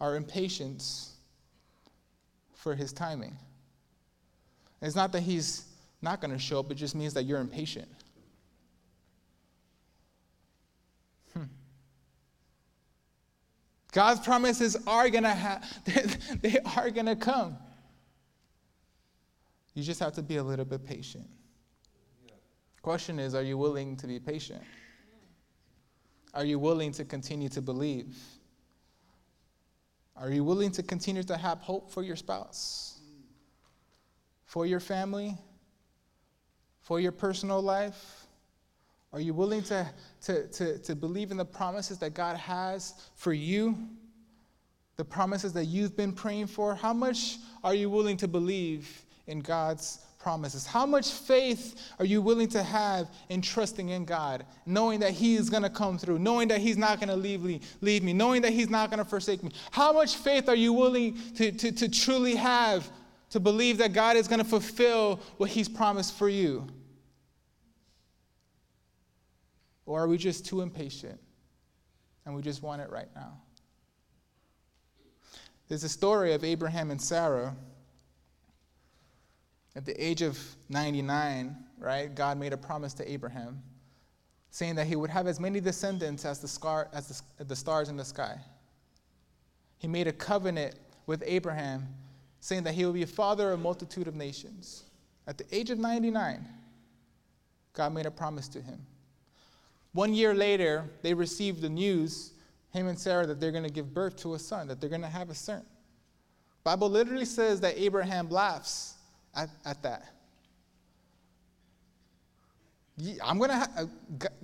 our 0.00 0.16
impatience 0.16 1.12
for 2.54 2.74
his 2.74 2.92
timing. 2.92 3.36
It's 4.82 4.96
not 4.96 5.12
that 5.12 5.22
he's 5.22 5.65
not 6.06 6.20
going 6.20 6.30
to 6.30 6.38
show 6.38 6.60
up, 6.60 6.70
it 6.70 6.76
just 6.76 6.94
means 6.94 7.12
that 7.14 7.24
you're 7.24 7.40
impatient. 7.40 7.88
Hmm. 11.34 11.42
God's 13.90 14.20
promises 14.20 14.76
are 14.86 15.10
going 15.10 15.24
to 15.24 15.30
have, 15.30 15.68
they 16.42 16.58
are 16.76 16.90
going 16.90 17.06
to 17.06 17.16
come. 17.16 17.58
You 19.74 19.82
just 19.82 19.98
have 19.98 20.12
to 20.14 20.22
be 20.22 20.36
a 20.36 20.44
little 20.44 20.64
bit 20.64 20.86
patient. 20.86 21.26
Question 22.82 23.18
is, 23.18 23.34
are 23.34 23.42
you 23.42 23.58
willing 23.58 23.96
to 23.96 24.06
be 24.06 24.20
patient? 24.20 24.62
Are 26.34 26.44
you 26.44 26.60
willing 26.60 26.92
to 26.92 27.04
continue 27.04 27.48
to 27.48 27.60
believe? 27.60 28.16
Are 30.16 30.30
you 30.30 30.44
willing 30.44 30.70
to 30.70 30.84
continue 30.84 31.24
to 31.24 31.36
have 31.36 31.58
hope 31.58 31.90
for 31.90 32.04
your 32.04 32.14
spouse, 32.14 33.00
for 34.44 34.66
your 34.66 34.80
family, 34.80 35.36
for 36.86 37.00
your 37.00 37.10
personal 37.10 37.60
life? 37.60 38.28
Are 39.12 39.18
you 39.20 39.34
willing 39.34 39.62
to, 39.64 39.90
to, 40.22 40.46
to, 40.46 40.78
to 40.78 40.94
believe 40.94 41.32
in 41.32 41.36
the 41.36 41.44
promises 41.44 41.98
that 41.98 42.14
God 42.14 42.36
has 42.36 42.94
for 43.16 43.32
you? 43.32 43.76
The 44.94 45.04
promises 45.04 45.52
that 45.54 45.64
you've 45.64 45.96
been 45.96 46.12
praying 46.12 46.46
for? 46.46 46.76
How 46.76 46.92
much 46.92 47.38
are 47.64 47.74
you 47.74 47.90
willing 47.90 48.16
to 48.18 48.28
believe 48.28 49.04
in 49.26 49.40
God's 49.40 49.98
promises? 50.20 50.64
How 50.64 50.86
much 50.86 51.10
faith 51.10 51.92
are 51.98 52.04
you 52.04 52.22
willing 52.22 52.48
to 52.50 52.62
have 52.62 53.10
in 53.30 53.42
trusting 53.42 53.88
in 53.88 54.04
God, 54.04 54.46
knowing 54.64 55.00
that 55.00 55.10
He 55.10 55.34
is 55.34 55.50
going 55.50 55.64
to 55.64 55.70
come 55.70 55.98
through, 55.98 56.20
knowing 56.20 56.46
that 56.48 56.60
He's 56.60 56.76
not 56.76 57.00
going 57.00 57.08
to 57.08 57.16
leave 57.16 57.42
me, 57.42 57.62
leave 57.80 58.04
me, 58.04 58.12
knowing 58.12 58.42
that 58.42 58.52
He's 58.52 58.70
not 58.70 58.90
going 58.90 59.02
to 59.02 59.04
forsake 59.04 59.42
me? 59.42 59.50
How 59.72 59.92
much 59.92 60.14
faith 60.14 60.48
are 60.48 60.54
you 60.54 60.72
willing 60.72 61.18
to, 61.34 61.50
to, 61.50 61.72
to 61.72 61.88
truly 61.88 62.36
have 62.36 62.88
to 63.30 63.40
believe 63.40 63.78
that 63.78 63.92
God 63.92 64.16
is 64.16 64.28
going 64.28 64.38
to 64.38 64.44
fulfill 64.44 65.20
what 65.36 65.50
He's 65.50 65.68
promised 65.68 66.16
for 66.16 66.28
you? 66.28 66.66
Or 69.84 70.02
are 70.02 70.08
we 70.08 70.18
just 70.18 70.44
too 70.44 70.60
impatient 70.60 71.20
and 72.24 72.34
we 72.34 72.42
just 72.42 72.62
want 72.62 72.82
it 72.82 72.90
right 72.90 73.08
now? 73.14 73.40
There's 75.68 75.84
a 75.84 75.88
story 75.88 76.32
of 76.34 76.44
Abraham 76.44 76.90
and 76.90 77.00
Sarah. 77.00 77.54
At 79.74 79.84
the 79.84 79.92
age 80.02 80.22
of 80.22 80.38
99, 80.68 81.56
right, 81.78 82.14
God 82.14 82.38
made 82.38 82.52
a 82.52 82.56
promise 82.56 82.94
to 82.94 83.10
Abraham 83.10 83.62
saying 84.50 84.74
that 84.76 84.86
he 84.86 84.96
would 84.96 85.10
have 85.10 85.26
as 85.26 85.38
many 85.38 85.60
descendants 85.60 86.24
as 86.24 86.38
the, 86.38 86.48
scar, 86.48 86.88
as 86.94 87.22
the, 87.36 87.44
the 87.44 87.54
stars 87.54 87.90
in 87.90 87.96
the 87.96 88.04
sky. 88.04 88.38
He 89.76 89.86
made 89.86 90.06
a 90.06 90.12
covenant 90.12 90.76
with 91.04 91.22
Abraham 91.26 91.86
saying 92.46 92.62
that 92.62 92.74
he 92.74 92.84
will 92.84 92.92
be 92.92 93.02
a 93.02 93.08
father 93.08 93.50
of 93.50 93.58
a 93.58 93.62
multitude 93.62 94.06
of 94.06 94.14
nations. 94.14 94.84
At 95.26 95.36
the 95.36 95.44
age 95.50 95.70
of 95.70 95.80
99, 95.80 96.46
God 97.72 97.92
made 97.92 98.06
a 98.06 98.10
promise 98.10 98.46
to 98.50 98.60
him. 98.60 98.78
One 99.92 100.14
year 100.14 100.32
later, 100.32 100.84
they 101.02 101.12
received 101.12 101.60
the 101.60 101.68
news, 101.68 102.34
him 102.70 102.86
and 102.86 102.96
Sarah, 102.96 103.26
that 103.26 103.40
they're 103.40 103.50
going 103.50 103.64
to 103.64 103.70
give 103.70 103.92
birth 103.92 104.14
to 104.18 104.34
a 104.34 104.38
son, 104.38 104.68
that 104.68 104.80
they're 104.80 104.88
going 104.88 105.02
to 105.02 105.08
have 105.08 105.28
a 105.28 105.34
son. 105.34 105.64
Bible 106.62 106.88
literally 106.88 107.24
says 107.24 107.60
that 107.62 107.76
Abraham 107.76 108.30
laughs 108.30 108.94
at, 109.34 109.50
at 109.64 109.82
that. 109.82 110.04
I'm 113.24 113.38
going 113.38 113.50
to 113.50 113.56
have, 113.56 113.70
uh, 113.76 113.86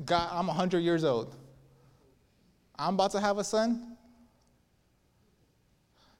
God, 0.04 0.28
I'm 0.32 0.48
100 0.48 0.80
years 0.80 1.04
old. 1.04 1.36
I'm 2.76 2.94
about 2.94 3.12
to 3.12 3.20
have 3.20 3.38
a 3.38 3.44
son. 3.44 3.91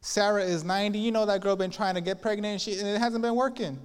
Sarah 0.03 0.43
is 0.43 0.65
90. 0.65 0.99
You 0.99 1.13
know 1.13 1.25
that 1.25 1.41
girl 1.41 1.57
been 1.57 1.71
trying 1.71 1.95
to 1.95 2.01
get 2.01 2.21
pregnant 2.21 2.53
and, 2.53 2.61
she, 2.61 2.79
and 2.79 2.89
it 2.89 2.99
hasn't 2.99 3.23
been 3.23 3.37
working. 3.37 3.79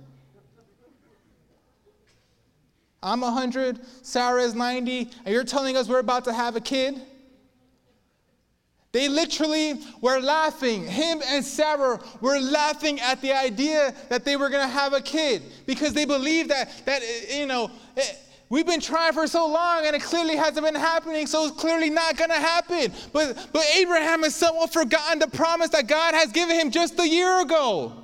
I'm 3.02 3.22
100, 3.22 3.80
Sarah 4.02 4.42
is 4.42 4.56
90, 4.56 5.12
and 5.24 5.34
you're 5.34 5.44
telling 5.44 5.78
us 5.78 5.88
we're 5.88 6.00
about 6.00 6.26
to 6.26 6.34
have 6.34 6.56
a 6.56 6.60
kid? 6.60 7.00
They 8.92 9.08
literally 9.08 9.80
were 10.02 10.20
laughing. 10.20 10.88
Him 10.88 11.22
and 11.28 11.46
Sarah 11.46 12.00
were 12.20 12.40
laughing 12.40 13.00
at 13.00 13.22
the 13.22 13.34
idea 13.34 13.94
that 14.10 14.26
they 14.26 14.36
were 14.36 14.50
going 14.50 14.68
to 14.68 14.74
have 14.74 14.94
a 14.94 15.02
kid 15.02 15.44
because 15.68 15.94
they 15.94 16.06
believed 16.06 16.50
that, 16.50 16.72
that 16.86 17.04
you 17.32 17.46
know, 17.46 17.70
it, 17.96 18.18
we've 18.50 18.66
been 18.66 18.82
trying 18.82 19.14
for 19.14 19.28
so 19.28 19.48
long 19.48 19.86
and 19.86 19.96
it 19.96 20.02
clearly 20.02 20.36
hasn't 20.36 20.66
been 20.66 20.76
happening, 20.76 21.28
so 21.28 21.46
it's 21.46 21.60
clearly 21.60 21.90
not 21.90 22.18
going 22.18 22.30
to 22.30 22.36
happen. 22.36 22.92
But, 23.12 23.50
but 23.52 23.64
Abraham 23.76 24.24
has 24.24 24.36
somewhat 24.36 24.74
forgotten 24.74 25.20
the 25.20 25.28
promise 25.28 25.70
that 25.70 25.88
God 25.88 26.14
has 26.14 26.32
given 26.32 26.60
him 26.60 26.72
just 26.72 27.00
a 27.00 27.08
year 27.08 27.42
ago. 27.42 28.04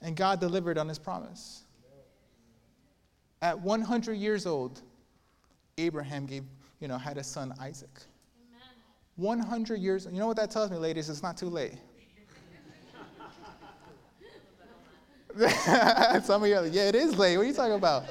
And 0.00 0.16
God 0.16 0.40
delivered 0.40 0.78
on 0.78 0.88
his 0.88 0.98
promise. 0.98 1.62
At 3.40 3.58
100 3.60 4.14
years 4.14 4.46
old, 4.46 4.82
Abraham 5.78 6.26
gave, 6.26 6.44
you 6.80 6.88
know, 6.88 6.98
had 6.98 7.18
a 7.18 7.24
son 7.24 7.54
Isaac. 7.60 7.90
Amen. 8.36 8.60
100 9.16 9.80
years, 9.80 10.06
you 10.10 10.18
know 10.18 10.26
what 10.26 10.36
that 10.36 10.50
tells 10.50 10.70
me, 10.70 10.76
ladies? 10.76 11.08
It's 11.08 11.22
not 11.22 11.36
too 11.36 11.48
late. 11.48 11.74
Some 16.24 16.42
of 16.42 16.48
you 16.48 16.56
are 16.56 16.62
like, 16.62 16.74
yeah, 16.74 16.88
it 16.88 16.94
is 16.94 17.16
late. 17.16 17.36
What 17.36 17.44
are 17.44 17.48
you 17.48 17.54
talking 17.54 17.74
about? 17.74 18.04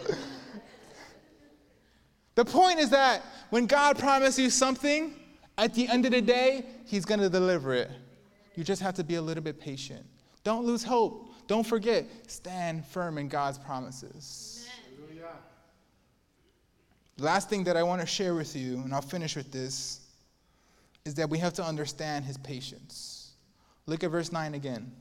the 2.35 2.45
point 2.45 2.79
is 2.79 2.89
that 2.89 3.23
when 3.49 3.65
God 3.65 3.99
promises 3.99 4.39
you 4.39 4.49
something, 4.49 5.13
at 5.57 5.73
the 5.73 5.87
end 5.87 6.05
of 6.05 6.11
the 6.11 6.21
day, 6.21 6.65
He's 6.85 7.05
going 7.05 7.19
to 7.19 7.29
deliver 7.29 7.73
it. 7.73 7.91
You 8.55 8.63
just 8.63 8.81
have 8.81 8.95
to 8.95 9.03
be 9.03 9.15
a 9.15 9.21
little 9.21 9.43
bit 9.43 9.59
patient. 9.59 10.05
Don't 10.43 10.65
lose 10.65 10.83
hope. 10.83 11.29
Don't 11.47 11.65
forget, 11.65 12.05
stand 12.27 12.85
firm 12.85 13.17
in 13.17 13.27
God's 13.27 13.57
promises. 13.57 14.67
Last 17.17 17.49
thing 17.49 17.63
that 17.65 17.77
I 17.77 17.83
want 17.83 18.01
to 18.01 18.07
share 18.07 18.33
with 18.33 18.55
you, 18.55 18.79
and 18.79 18.93
I'll 18.93 19.01
finish 19.01 19.35
with 19.35 19.51
this, 19.51 19.99
is 21.05 21.13
that 21.15 21.29
we 21.29 21.37
have 21.37 21.53
to 21.53 21.63
understand 21.63 22.25
his 22.25 22.37
patience. 22.37 23.33
Look 23.85 24.03
at 24.03 24.09
verse 24.09 24.31
9 24.31 24.53
again. 24.55 24.91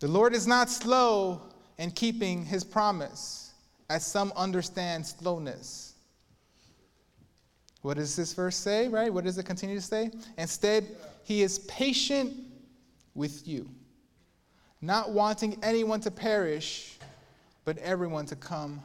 The 0.00 0.08
Lord 0.08 0.34
is 0.34 0.46
not 0.46 0.68
slow 0.68 1.42
in 1.78 1.90
keeping 1.90 2.44
his 2.44 2.64
promise, 2.64 3.52
as 3.88 4.04
some 4.04 4.32
understand 4.36 5.06
slowness. 5.06 5.94
What 7.82 7.96
does 7.96 8.16
this 8.16 8.34
verse 8.34 8.56
say, 8.56 8.88
right? 8.88 9.12
What 9.12 9.24
does 9.24 9.38
it 9.38 9.44
continue 9.44 9.76
to 9.76 9.82
say? 9.82 10.10
Instead, 10.36 10.96
he 11.24 11.42
is 11.42 11.60
patient 11.60 12.34
with 13.14 13.46
you 13.46 13.68
not 14.80 15.10
wanting 15.10 15.58
anyone 15.62 16.00
to 16.00 16.10
perish, 16.10 16.98
but 17.64 17.78
everyone 17.78 18.26
to 18.26 18.36
come 18.36 18.80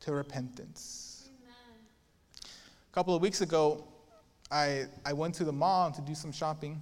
to 0.00 0.12
repentance. 0.12 1.28
Amen. 1.42 1.86
A 2.44 2.94
couple 2.94 3.14
of 3.14 3.22
weeks 3.22 3.40
ago, 3.40 3.84
I, 4.50 4.84
I 5.04 5.12
went 5.12 5.34
to 5.36 5.44
the 5.44 5.52
mall 5.52 5.90
to 5.90 6.00
do 6.00 6.14
some 6.14 6.32
shopping. 6.32 6.80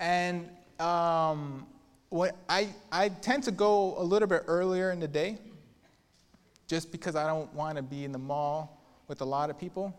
and 0.00 0.48
um, 0.80 1.66
what 2.08 2.36
I, 2.48 2.68
I 2.90 3.10
tend 3.10 3.44
to 3.44 3.52
go 3.52 3.94
a 3.98 4.02
little 4.02 4.26
bit 4.26 4.42
earlier 4.48 4.90
in 4.90 4.98
the 4.98 5.08
day 5.08 5.38
just 6.66 6.90
because 6.90 7.14
I 7.14 7.26
don't 7.26 7.52
want 7.54 7.76
to 7.76 7.82
be 7.82 8.04
in 8.04 8.10
the 8.10 8.18
mall 8.18 8.82
with 9.06 9.20
a 9.20 9.24
lot 9.24 9.50
of 9.50 9.58
people. 9.58 9.94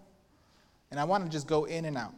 And 0.89 0.99
I 0.99 1.05
want 1.05 1.23
to 1.23 1.29
just 1.29 1.47
go 1.47 1.63
in 1.65 1.85
and 1.85 1.97
out 1.97 2.13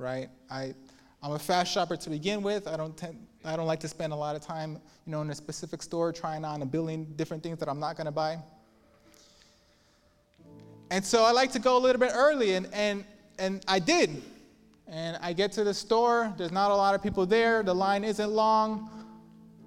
right? 0.00 0.28
I, 0.50 0.74
I'm 1.22 1.32
a 1.32 1.38
fast 1.38 1.72
shopper 1.72 1.96
to 1.96 2.10
begin 2.10 2.42
with. 2.42 2.66
I 2.66 2.76
don't, 2.76 2.96
tend, 2.96 3.18
I 3.44 3.54
don't 3.54 3.66
like 3.66 3.80
to 3.80 3.88
spend 3.88 4.12
a 4.12 4.16
lot 4.16 4.34
of 4.34 4.42
time, 4.42 4.80
you 5.06 5.12
know, 5.12 5.20
in 5.20 5.30
a 5.30 5.34
specific 5.34 5.82
store 5.82 6.12
trying 6.12 6.44
on 6.44 6.62
a 6.62 6.66
billion 6.66 7.04
different 7.16 7.42
things 7.42 7.58
that 7.58 7.68
I'm 7.68 7.78
not 7.78 7.96
going 7.96 8.06
to 8.06 8.12
buy. 8.12 8.38
And 10.90 11.04
so 11.04 11.22
I 11.22 11.30
like 11.30 11.52
to 11.52 11.60
go 11.60 11.76
a 11.76 11.78
little 11.78 12.00
bit 12.00 12.10
early, 12.14 12.54
and, 12.54 12.66
and, 12.72 13.04
and 13.38 13.62
I 13.68 13.78
did. 13.78 14.22
And 14.90 15.16
I 15.22 15.32
get 15.32 15.52
to 15.52 15.62
the 15.62 15.72
store, 15.72 16.34
there's 16.36 16.50
not 16.50 16.72
a 16.72 16.74
lot 16.74 16.96
of 16.96 17.02
people 17.02 17.24
there, 17.24 17.62
the 17.62 17.72
line 17.72 18.02
isn't 18.02 18.28
long. 18.28 18.90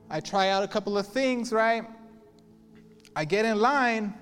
I 0.10 0.20
try 0.20 0.50
out 0.50 0.64
a 0.64 0.68
couple 0.68 0.98
of 0.98 1.08
things, 1.08 1.54
right? 1.54 1.86
I 3.16 3.24
get 3.24 3.46
in 3.46 3.58
line, 3.58 4.14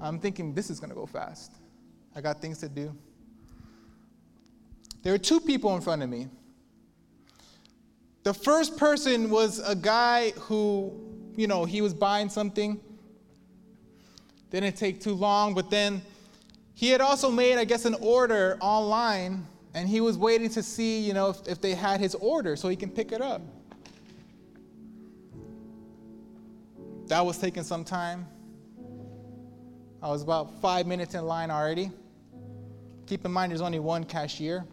I'm 0.00 0.18
thinking 0.18 0.54
this 0.54 0.68
is 0.68 0.80
gonna 0.80 0.94
go 0.94 1.06
fast. 1.06 1.52
I 2.16 2.20
got 2.20 2.40
things 2.40 2.58
to 2.58 2.68
do. 2.68 2.92
There 5.02 5.12
were 5.12 5.18
two 5.18 5.38
people 5.38 5.76
in 5.76 5.80
front 5.80 6.02
of 6.02 6.08
me. 6.08 6.26
The 8.24 8.34
first 8.34 8.76
person 8.76 9.30
was 9.30 9.60
a 9.60 9.76
guy 9.76 10.30
who, 10.30 10.92
you 11.36 11.46
know, 11.46 11.66
he 11.66 11.82
was 11.82 11.94
buying 11.94 12.28
something. 12.28 12.80
Didn't 14.50 14.76
take 14.76 15.00
too 15.00 15.14
long, 15.14 15.54
but 15.54 15.70
then 15.70 16.02
he 16.74 16.88
had 16.88 17.00
also 17.00 17.30
made, 17.30 17.58
I 17.58 17.64
guess, 17.64 17.84
an 17.84 17.94
order 18.00 18.58
online, 18.60 19.46
and 19.78 19.88
he 19.88 20.00
was 20.00 20.18
waiting 20.18 20.50
to 20.50 20.60
see, 20.60 20.98
you 20.98 21.14
know, 21.14 21.30
if, 21.30 21.46
if 21.46 21.60
they 21.60 21.72
had 21.72 22.00
his 22.00 22.16
order 22.16 22.56
so 22.56 22.68
he 22.68 22.74
can 22.74 22.90
pick 22.90 23.12
it 23.12 23.20
up. 23.20 23.40
That 27.06 27.24
was 27.24 27.38
taking 27.38 27.62
some 27.62 27.84
time. 27.84 28.26
I 30.02 30.08
was 30.08 30.22
about 30.22 30.60
five 30.60 30.88
minutes 30.88 31.14
in 31.14 31.24
line 31.24 31.52
already. 31.52 31.92
Keep 33.06 33.24
in 33.24 33.30
mind, 33.30 33.52
there's 33.52 33.60
only 33.60 33.78
one 33.78 34.02
cashier. 34.02 34.64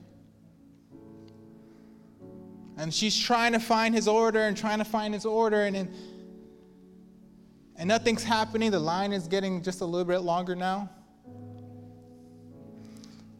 And 2.75 2.91
she's 2.91 3.17
trying 3.17 3.53
to 3.53 3.59
find 3.59 3.93
his 3.93 4.07
order 4.07 4.47
and 4.47 4.57
trying 4.57 4.79
to 4.79 4.85
find 4.85 5.13
his 5.13 5.25
order, 5.25 5.65
and, 5.65 5.75
and, 5.75 5.95
and 7.77 7.87
nothing's 7.87 8.23
happening. 8.23 8.71
The 8.71 8.79
line 8.79 9.13
is 9.13 9.27
getting 9.27 9.61
just 9.61 9.81
a 9.81 9.85
little 9.85 10.03
bit 10.03 10.21
longer 10.21 10.55
now. 10.55 10.89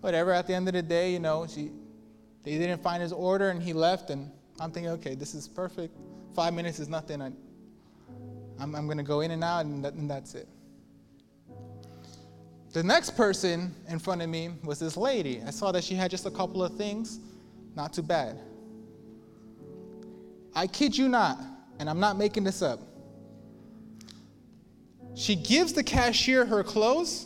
Whatever, 0.06 0.34
at 0.34 0.46
the 0.46 0.54
end 0.54 0.68
of 0.68 0.76
the 0.76 0.84
day, 0.84 1.12
you 1.12 1.18
know, 1.18 1.48
she, 1.48 1.72
they 2.44 2.60
didn't 2.60 2.84
find 2.84 3.02
his 3.02 3.12
order 3.12 3.50
and 3.50 3.60
he 3.60 3.74
left, 3.74 4.12
and 4.12 4.30
I'm 4.60 4.70
thinking, 4.70 4.92
okay, 4.92 5.16
this 5.16 5.34
is 5.34 5.48
perfect. 5.48 5.98
Five 6.36 6.54
minutes 6.54 6.80
is 6.80 6.88
nothing. 6.88 7.24
I, 7.24 7.32
I'm, 8.60 8.76
I'm 8.76 8.86
going 8.86 9.00
to 9.00 9.04
go 9.04 9.22
in 9.22 9.32
and 9.32 9.44
out, 9.44 9.66
and, 9.66 9.84
that, 9.84 9.94
and 9.96 10.08
that's 10.08 10.36
it. 10.36 10.48
The 12.72 12.84
next 12.84 13.18
person 13.18 13.74
in 13.90 13.98
front 13.98 14.22
of 14.22 14.30
me 14.30 14.52
was 14.64 14.78
this 14.78 14.96
lady. 14.96 15.42
I 15.44 15.50
saw 15.50 15.72
that 15.72 15.84
she 15.84 15.96
had 15.96 16.12
just 16.12 16.28
a 16.28 16.32
couple 16.32 16.64
of 16.64 16.78
things, 16.78 17.20
not 17.76 17.92
too 17.92 18.04
bad. 18.04 18.38
I 20.54 20.68
kid 20.68 20.96
you 20.96 21.10
not, 21.10 21.40
and 21.80 21.90
I'm 21.90 22.00
not 22.00 22.16
making 22.16 22.44
this 22.44 22.62
up. 22.62 22.80
She 25.16 25.36
gives 25.36 25.74
the 25.74 25.84
cashier 25.84 26.46
her 26.46 26.64
clothes. 26.64 27.26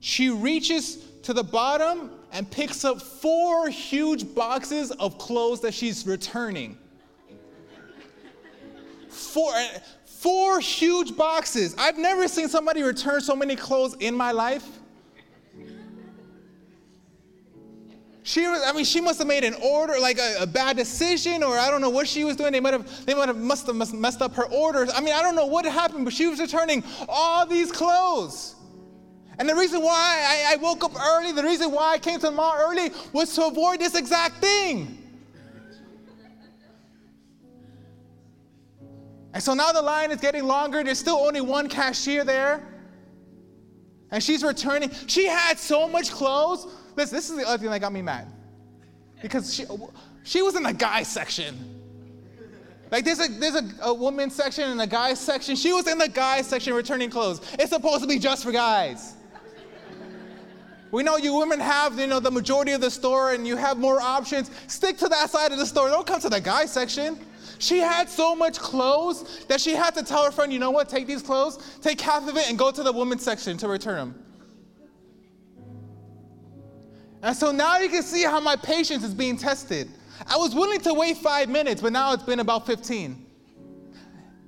She 0.00 0.30
reaches 0.30 1.11
to 1.22 1.32
the 1.32 1.44
bottom 1.44 2.10
and 2.32 2.50
picks 2.50 2.84
up 2.84 3.00
four 3.00 3.68
huge 3.68 4.34
boxes 4.34 4.90
of 4.92 5.18
clothes 5.18 5.60
that 5.60 5.74
she's 5.74 6.06
returning. 6.06 6.78
Four, 9.08 9.52
eh, 9.54 9.78
four 10.06 10.60
huge 10.60 11.16
boxes. 11.16 11.74
I've 11.78 11.98
never 11.98 12.26
seen 12.28 12.48
somebody 12.48 12.82
return 12.82 13.20
so 13.20 13.36
many 13.36 13.56
clothes 13.56 13.94
in 14.00 14.16
my 14.16 14.32
life. 14.32 14.66
She 18.24 18.46
I 18.46 18.72
mean, 18.72 18.84
she 18.84 19.00
must 19.00 19.18
have 19.18 19.26
made 19.26 19.42
an 19.42 19.54
order, 19.54 19.98
like 19.98 20.18
a, 20.18 20.42
a, 20.42 20.46
bad 20.46 20.76
decision, 20.76 21.42
or 21.42 21.58
I 21.58 21.70
don't 21.72 21.80
know 21.80 21.90
what 21.90 22.06
she 22.06 22.22
was 22.22 22.36
doing. 22.36 22.52
They 22.52 22.60
might 22.60 22.72
have, 22.72 23.04
they 23.04 23.14
might 23.14 23.26
have 23.26 23.36
must 23.36 23.66
have 23.66 23.94
messed 23.94 24.22
up 24.22 24.34
her 24.36 24.44
orders. 24.44 24.90
I 24.94 25.00
mean, 25.00 25.12
I 25.12 25.22
don't 25.22 25.34
know 25.34 25.46
what 25.46 25.64
happened, 25.64 26.04
but 26.04 26.14
she 26.14 26.28
was 26.28 26.38
returning 26.38 26.84
all 27.08 27.44
these 27.46 27.72
clothes. 27.72 28.54
And 29.38 29.48
the 29.48 29.54
reason 29.54 29.82
why 29.82 30.46
I, 30.48 30.54
I 30.54 30.56
woke 30.56 30.84
up 30.84 30.94
early, 31.00 31.32
the 31.32 31.42
reason 31.42 31.72
why 31.72 31.92
I 31.92 31.98
came 31.98 32.20
to 32.20 32.26
the 32.26 32.32
mall 32.32 32.54
early 32.58 32.90
was 33.12 33.34
to 33.34 33.46
avoid 33.46 33.80
this 33.80 33.94
exact 33.94 34.36
thing. 34.36 34.98
And 39.34 39.42
so 39.42 39.54
now 39.54 39.72
the 39.72 39.80
line 39.80 40.10
is 40.10 40.20
getting 40.20 40.44
longer. 40.44 40.84
There's 40.84 40.98
still 40.98 41.16
only 41.16 41.40
one 41.40 41.68
cashier 41.68 42.22
there. 42.22 42.62
And 44.10 44.22
she's 44.22 44.44
returning. 44.44 44.90
She 45.06 45.26
had 45.26 45.58
so 45.58 45.88
much 45.88 46.10
clothes 46.10 46.66
Listen, 46.96 47.16
this 47.16 47.30
is 47.30 47.36
the 47.36 47.46
other 47.46 47.58
thing 47.58 47.70
that 47.70 47.80
got 47.80 47.92
me 47.92 48.02
mad. 48.02 48.28
Because 49.20 49.54
she, 49.54 49.64
she 50.24 50.42
was 50.42 50.56
in 50.56 50.62
the 50.62 50.74
guy 50.74 51.02
section. 51.02 51.78
Like 52.90 53.04
there's 53.04 53.20
a 53.20 53.28
there's 53.28 53.54
a, 53.54 53.70
a 53.84 53.94
women's 53.94 54.34
section 54.34 54.70
and 54.70 54.80
a 54.82 54.86
guy 54.86 55.14
section. 55.14 55.56
She 55.56 55.72
was 55.72 55.86
in 55.86 55.96
the 55.96 56.08
guy 56.08 56.42
section 56.42 56.74
returning 56.74 57.08
clothes. 57.08 57.40
It's 57.58 57.70
supposed 57.70 58.02
to 58.02 58.06
be 58.06 58.18
just 58.18 58.44
for 58.44 58.52
guys. 58.52 59.14
We 60.92 61.02
know 61.02 61.16
you 61.16 61.34
women 61.34 61.58
have, 61.58 61.98
you 61.98 62.06
know, 62.06 62.20
the 62.20 62.30
majority 62.30 62.72
of 62.72 62.82
the 62.82 62.90
store 62.90 63.32
and 63.32 63.46
you 63.46 63.56
have 63.56 63.78
more 63.78 63.98
options. 63.98 64.50
Stick 64.66 64.98
to 64.98 65.08
that 65.08 65.30
side 65.30 65.50
of 65.50 65.58
the 65.58 65.64
store. 65.64 65.88
Don't 65.88 66.06
come 66.06 66.20
to 66.20 66.28
the 66.28 66.40
guy 66.40 66.66
section. 66.66 67.18
She 67.58 67.78
had 67.78 68.10
so 68.10 68.36
much 68.36 68.58
clothes 68.58 69.46
that 69.46 69.58
she 69.58 69.72
had 69.72 69.94
to 69.94 70.04
tell 70.04 70.22
her 70.24 70.30
friend, 70.30 70.52
you 70.52 70.58
know 70.58 70.70
what, 70.70 70.90
take 70.90 71.06
these 71.06 71.22
clothes, 71.22 71.78
take 71.80 71.98
half 71.98 72.28
of 72.28 72.36
it 72.36 72.48
and 72.50 72.58
go 72.58 72.70
to 72.70 72.82
the 72.82 72.92
women's 72.92 73.22
section 73.22 73.56
to 73.56 73.68
return 73.68 73.96
them. 73.96 74.24
And 77.22 77.34
so 77.34 77.52
now 77.52 77.78
you 77.78 77.88
can 77.88 78.02
see 78.02 78.24
how 78.24 78.40
my 78.40 78.56
patience 78.56 79.02
is 79.02 79.14
being 79.14 79.38
tested. 79.38 79.88
I 80.26 80.36
was 80.36 80.54
willing 80.54 80.80
to 80.80 80.92
wait 80.92 81.16
five 81.16 81.48
minutes, 81.48 81.80
but 81.80 81.92
now 81.92 82.12
it's 82.12 82.22
been 82.22 82.40
about 82.40 82.66
15. 82.66 83.24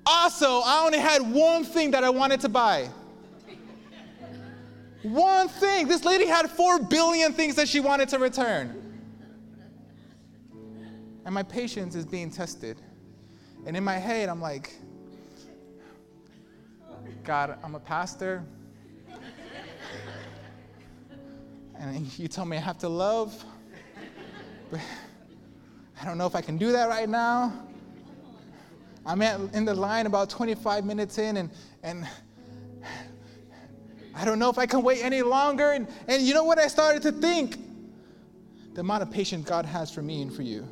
Also, 0.04 0.61
I 0.62 0.83
only 0.85 0.98
had 0.98 1.22
one 1.22 1.64
thing 1.64 1.90
that 1.92 2.04
I 2.04 2.11
wanted 2.11 2.40
to 2.40 2.50
buy. 2.50 2.90
One 5.04 5.48
thing. 5.48 5.86
This 5.86 6.02
lady 6.06 6.26
had 6.26 6.50
four 6.50 6.78
billion 6.78 7.34
things 7.34 7.56
that 7.56 7.68
she 7.68 7.78
wanted 7.78 8.08
to 8.08 8.18
return. 8.18 8.80
And 11.26 11.34
my 11.34 11.42
patience 11.42 11.94
is 11.94 12.06
being 12.06 12.30
tested. 12.30 12.80
And 13.66 13.76
in 13.76 13.84
my 13.84 13.98
head, 13.98 14.30
I'm 14.30 14.40
like, 14.40 14.74
God, 17.22 17.58
I'm 17.62 17.74
a 17.74 17.80
pastor. 17.80 18.42
and 21.78 22.18
you 22.18 22.26
tell 22.26 22.46
me 22.46 22.56
I 22.56 22.60
have 22.60 22.78
to 22.78 22.88
love, 22.88 23.44
but 24.70 24.80
I 26.00 26.06
don't 26.06 26.16
know 26.16 26.26
if 26.26 26.34
I 26.34 26.40
can 26.40 26.56
do 26.56 26.72
that 26.72 26.88
right 26.88 27.10
now. 27.10 27.52
I'm 29.04 29.20
at, 29.20 29.38
in 29.52 29.66
the 29.66 29.74
line 29.74 30.06
about 30.06 30.30
25 30.30 30.86
minutes 30.86 31.18
in, 31.18 31.36
and, 31.36 31.50
and 31.82 32.08
I 34.14 34.24
don't 34.24 34.38
know 34.38 34.48
if 34.48 34.59
I 34.59 34.66
can 34.66 34.83
wait 34.83 35.03
any 35.03 35.22
longer. 35.22 35.72
And, 35.72 35.88
and 36.07 36.22
you 36.22 36.35
know 36.35 36.44
what 36.44 36.59
I 36.59 36.68
started 36.68 37.03
to 37.03 37.12
think? 37.12 37.59
The 38.74 38.81
amount 38.81 39.03
of 39.03 39.11
patience 39.11 39.48
God 39.48 39.66
has 39.66 39.90
for 39.90 40.03
me 40.03 40.22
and 40.22 40.35
for 40.35 40.42
you. 40.42 40.66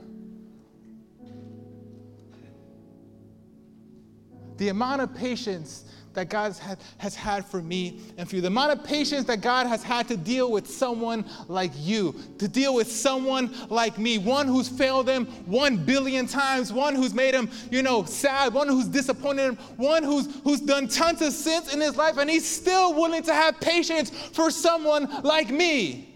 The 4.58 4.68
amount 4.68 5.02
of 5.02 5.14
patience 5.14 5.84
that 6.14 6.28
God 6.28 6.54
has 6.98 7.14
had 7.14 7.44
for 7.46 7.62
me 7.62 8.00
and 8.16 8.28
for 8.28 8.36
you. 8.36 8.42
The 8.42 8.48
amount 8.48 8.72
of 8.72 8.84
patience 8.84 9.24
that 9.26 9.40
God 9.40 9.66
has 9.66 9.82
had 9.82 10.08
to 10.08 10.16
deal 10.16 10.50
with 10.50 10.68
someone 10.68 11.24
like 11.48 11.72
you, 11.76 12.14
to 12.38 12.48
deal 12.48 12.74
with 12.74 12.90
someone 12.90 13.54
like 13.68 13.98
me, 13.98 14.18
one 14.18 14.46
who's 14.46 14.68
failed 14.68 15.08
him 15.08 15.26
one 15.46 15.76
billion 15.76 16.26
times, 16.26 16.72
one 16.72 16.94
who's 16.94 17.14
made 17.14 17.34
him, 17.34 17.50
you 17.70 17.82
know, 17.82 18.04
sad, 18.04 18.52
one 18.52 18.68
who's 18.68 18.86
disappointed 18.86 19.42
him, 19.42 19.56
one 19.76 20.02
who's, 20.02 20.28
who's 20.42 20.60
done 20.60 20.88
tons 20.88 21.22
of 21.22 21.32
sins 21.32 21.72
in 21.72 21.80
his 21.80 21.96
life, 21.96 22.18
and 22.18 22.28
he's 22.28 22.48
still 22.48 22.94
willing 22.94 23.22
to 23.22 23.34
have 23.34 23.58
patience 23.60 24.10
for 24.10 24.50
someone 24.50 25.22
like 25.22 25.50
me. 25.50 26.11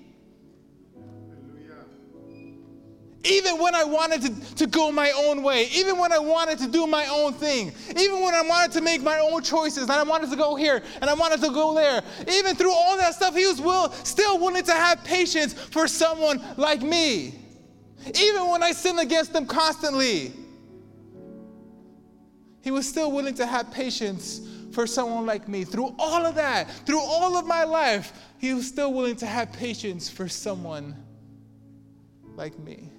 Even 3.28 3.58
when 3.58 3.74
I 3.74 3.84
wanted 3.84 4.22
to, 4.22 4.54
to 4.56 4.66
go 4.66 4.92
my 4.92 5.10
own 5.10 5.42
way, 5.42 5.68
even 5.74 5.98
when 5.98 6.12
I 6.12 6.18
wanted 6.18 6.58
to 6.58 6.68
do 6.68 6.86
my 6.86 7.06
own 7.06 7.32
thing, 7.32 7.72
even 7.98 8.22
when 8.22 8.34
I 8.34 8.42
wanted 8.42 8.72
to 8.72 8.80
make 8.80 9.02
my 9.02 9.18
own 9.18 9.42
choices 9.42 9.84
and 9.84 9.92
I 9.92 10.02
wanted 10.04 10.30
to 10.30 10.36
go 10.36 10.54
here 10.54 10.82
and 11.00 11.10
I 11.10 11.14
wanted 11.14 11.40
to 11.40 11.50
go 11.50 11.74
there, 11.74 12.02
even 12.30 12.54
through 12.54 12.72
all 12.72 12.96
that 12.96 13.14
stuff, 13.14 13.34
he 13.34 13.46
was 13.46 13.60
will, 13.60 13.90
still 14.04 14.38
willing 14.38 14.64
to 14.64 14.72
have 14.72 15.02
patience 15.02 15.52
for 15.54 15.88
someone 15.88 16.42
like 16.56 16.82
me. 16.82 17.34
Even 18.14 18.48
when 18.48 18.62
I 18.62 18.72
sinned 18.72 19.00
against 19.00 19.34
him 19.34 19.46
constantly, 19.46 20.32
he 22.62 22.70
was 22.70 22.88
still 22.88 23.10
willing 23.10 23.34
to 23.34 23.46
have 23.46 23.72
patience 23.72 24.40
for 24.72 24.86
someone 24.86 25.26
like 25.26 25.48
me. 25.48 25.64
Through 25.64 25.94
all 25.98 26.24
of 26.26 26.34
that, 26.36 26.70
through 26.86 27.00
all 27.00 27.36
of 27.36 27.46
my 27.46 27.64
life, 27.64 28.12
he 28.38 28.54
was 28.54 28.68
still 28.68 28.92
willing 28.92 29.16
to 29.16 29.26
have 29.26 29.52
patience 29.52 30.08
for 30.08 30.28
someone 30.28 30.94
like 32.36 32.56
me. 32.58 32.90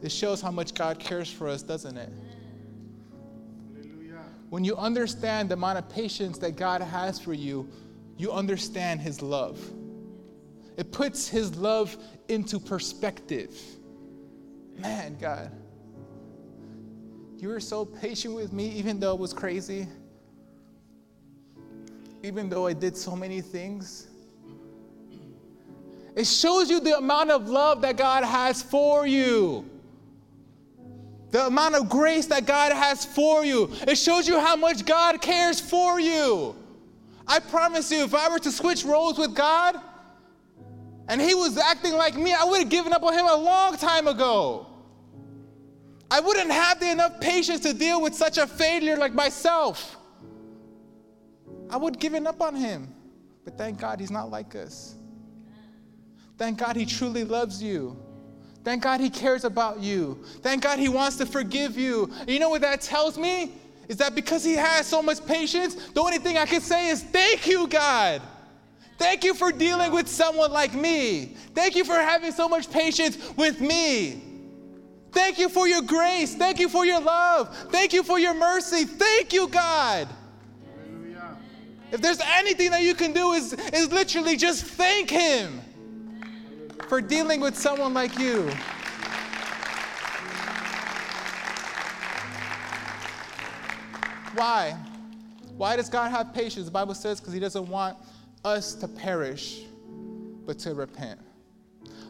This 0.00 0.14
shows 0.14 0.40
how 0.40 0.50
much 0.50 0.74
God 0.74 0.98
cares 0.98 1.30
for 1.30 1.48
us, 1.48 1.62
doesn't 1.62 1.96
it? 1.96 2.10
When 4.48 4.64
you 4.64 4.76
understand 4.76 5.48
the 5.48 5.54
amount 5.54 5.78
of 5.78 5.88
patience 5.88 6.38
that 6.38 6.56
God 6.56 6.80
has 6.82 7.20
for 7.20 7.32
you, 7.32 7.68
you 8.16 8.32
understand 8.32 9.00
His 9.00 9.22
love. 9.22 9.60
It 10.76 10.90
puts 10.90 11.28
His 11.28 11.54
love 11.56 11.96
into 12.28 12.58
perspective. 12.58 13.56
Man, 14.78 15.16
God, 15.20 15.52
you 17.38 17.48
were 17.48 17.60
so 17.60 17.84
patient 17.84 18.34
with 18.34 18.52
me, 18.52 18.70
even 18.70 18.98
though 18.98 19.12
it 19.12 19.20
was 19.20 19.32
crazy, 19.32 19.86
even 22.22 22.48
though 22.48 22.66
I 22.66 22.72
did 22.72 22.96
so 22.96 23.14
many 23.14 23.40
things. 23.40 24.08
It 26.16 26.26
shows 26.26 26.68
you 26.68 26.80
the 26.80 26.98
amount 26.98 27.30
of 27.30 27.48
love 27.48 27.82
that 27.82 27.96
God 27.96 28.24
has 28.24 28.62
for 28.62 29.06
you 29.06 29.64
the 31.30 31.46
amount 31.46 31.76
of 31.76 31.88
grace 31.88 32.26
that 32.26 32.46
God 32.46 32.72
has 32.72 33.04
for 33.04 33.44
you. 33.44 33.70
It 33.86 33.96
shows 33.96 34.26
you 34.26 34.38
how 34.40 34.56
much 34.56 34.84
God 34.84 35.20
cares 35.20 35.60
for 35.60 36.00
you. 36.00 36.56
I 37.26 37.38
promise 37.38 37.90
you, 37.92 38.02
if 38.02 38.14
I 38.14 38.28
were 38.28 38.40
to 38.40 38.50
switch 38.50 38.84
roles 38.84 39.18
with 39.18 39.34
God 39.34 39.80
and 41.08 41.20
He 41.20 41.34
was 41.34 41.56
acting 41.56 41.94
like 41.94 42.16
me, 42.16 42.32
I 42.32 42.44
would 42.44 42.60
have 42.60 42.68
given 42.68 42.92
up 42.92 43.02
on 43.02 43.12
Him 43.12 43.26
a 43.26 43.36
long 43.36 43.76
time 43.76 44.08
ago. 44.08 44.66
I 46.10 46.18
wouldn't 46.18 46.50
have 46.50 46.80
the 46.80 46.90
enough 46.90 47.20
patience 47.20 47.60
to 47.60 47.72
deal 47.72 48.02
with 48.02 48.14
such 48.14 48.36
a 48.36 48.46
failure 48.46 48.96
like 48.96 49.14
myself. 49.14 49.96
I 51.70 51.76
would 51.76 51.94
have 51.94 52.00
given 52.00 52.26
up 52.26 52.42
on 52.42 52.56
Him. 52.56 52.92
But 53.44 53.56
thank 53.56 53.78
God 53.78 54.00
He's 54.00 54.10
not 54.10 54.30
like 54.30 54.56
us. 54.56 54.96
Thank 56.36 56.58
God 56.58 56.74
He 56.74 56.84
truly 56.84 57.22
loves 57.22 57.62
you. 57.62 57.96
Thank 58.62 58.82
God 58.82 59.00
He 59.00 59.10
cares 59.10 59.44
about 59.44 59.80
you. 59.80 60.22
Thank 60.42 60.62
God 60.62 60.78
He 60.78 60.88
wants 60.88 61.16
to 61.16 61.26
forgive 61.26 61.78
you. 61.78 62.10
And 62.20 62.28
you 62.28 62.38
know 62.38 62.50
what 62.50 62.60
that 62.60 62.80
tells 62.80 63.16
me? 63.18 63.52
Is 63.88 63.96
that 63.96 64.14
because 64.14 64.44
He 64.44 64.54
has 64.54 64.86
so 64.86 65.02
much 65.02 65.24
patience, 65.26 65.74
the 65.74 66.00
only 66.00 66.18
thing 66.18 66.36
I 66.36 66.46
can 66.46 66.60
say 66.60 66.88
is, 66.88 67.02
Thank 67.02 67.46
you, 67.46 67.66
God. 67.66 68.22
Thank 68.98 69.24
you 69.24 69.32
for 69.32 69.50
dealing 69.50 69.92
with 69.92 70.08
someone 70.08 70.52
like 70.52 70.74
me. 70.74 71.34
Thank 71.54 71.74
you 71.74 71.84
for 71.84 71.94
having 71.94 72.32
so 72.32 72.48
much 72.48 72.70
patience 72.70 73.16
with 73.34 73.58
me. 73.58 74.22
Thank 75.10 75.38
you 75.38 75.48
for 75.48 75.66
your 75.66 75.80
grace. 75.80 76.34
Thank 76.34 76.60
you 76.60 76.68
for 76.68 76.84
your 76.84 77.00
love. 77.00 77.56
Thank 77.70 77.94
you 77.94 78.02
for 78.02 78.18
your 78.18 78.34
mercy. 78.34 78.84
Thank 78.84 79.32
you, 79.32 79.48
God. 79.48 80.06
If 81.90 82.02
there's 82.02 82.20
anything 82.20 82.70
that 82.70 82.82
you 82.82 82.94
can 82.94 83.12
do 83.12 83.32
is, 83.32 83.54
is 83.72 83.90
literally 83.90 84.36
just 84.36 84.64
thank 84.64 85.08
Him 85.08 85.60
for 86.90 87.00
dealing 87.00 87.40
with 87.40 87.56
someone 87.56 87.94
like 87.94 88.18
you. 88.18 88.50
Why? 94.34 94.76
Why 95.56 95.76
does 95.76 95.88
God 95.88 96.10
have 96.10 96.34
patience? 96.34 96.64
The 96.64 96.72
Bible 96.72 96.94
says 96.94 97.20
because 97.20 97.32
He 97.32 97.38
doesn't 97.38 97.68
want 97.68 97.96
us 98.44 98.74
to 98.74 98.88
perish, 98.88 99.62
but 100.44 100.58
to 100.58 100.74
repent. 100.74 101.20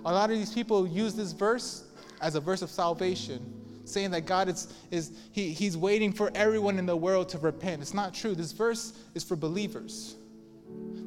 A 0.06 0.12
lot 0.14 0.30
of 0.30 0.38
these 0.38 0.54
people 0.54 0.86
use 0.88 1.12
this 1.12 1.32
verse 1.32 1.84
as 2.22 2.34
a 2.34 2.40
verse 2.40 2.62
of 2.62 2.70
salvation, 2.70 3.52
saying 3.84 4.10
that 4.12 4.24
God 4.24 4.48
is, 4.48 4.72
is 4.90 5.12
he, 5.30 5.50
He's 5.50 5.76
waiting 5.76 6.10
for 6.10 6.30
everyone 6.34 6.78
in 6.78 6.86
the 6.86 6.96
world 6.96 7.28
to 7.28 7.38
repent. 7.38 7.82
It's 7.82 7.92
not 7.92 8.14
true. 8.14 8.34
This 8.34 8.52
verse 8.52 8.94
is 9.14 9.24
for 9.24 9.36
believers. 9.36 10.16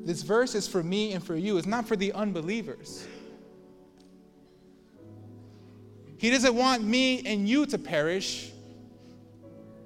This 0.06 0.22
verse 0.22 0.54
is 0.54 0.68
for 0.68 0.84
me 0.84 1.14
and 1.14 1.24
for 1.24 1.36
you, 1.36 1.58
it's 1.58 1.66
not 1.66 1.88
for 1.88 1.96
the 1.96 2.14
unbelievers. 2.14 3.08
He 6.24 6.30
doesn't 6.30 6.56
want 6.56 6.82
me 6.86 7.22
and 7.26 7.50
you 7.50 7.66
to 7.66 7.78
perish. 7.78 8.50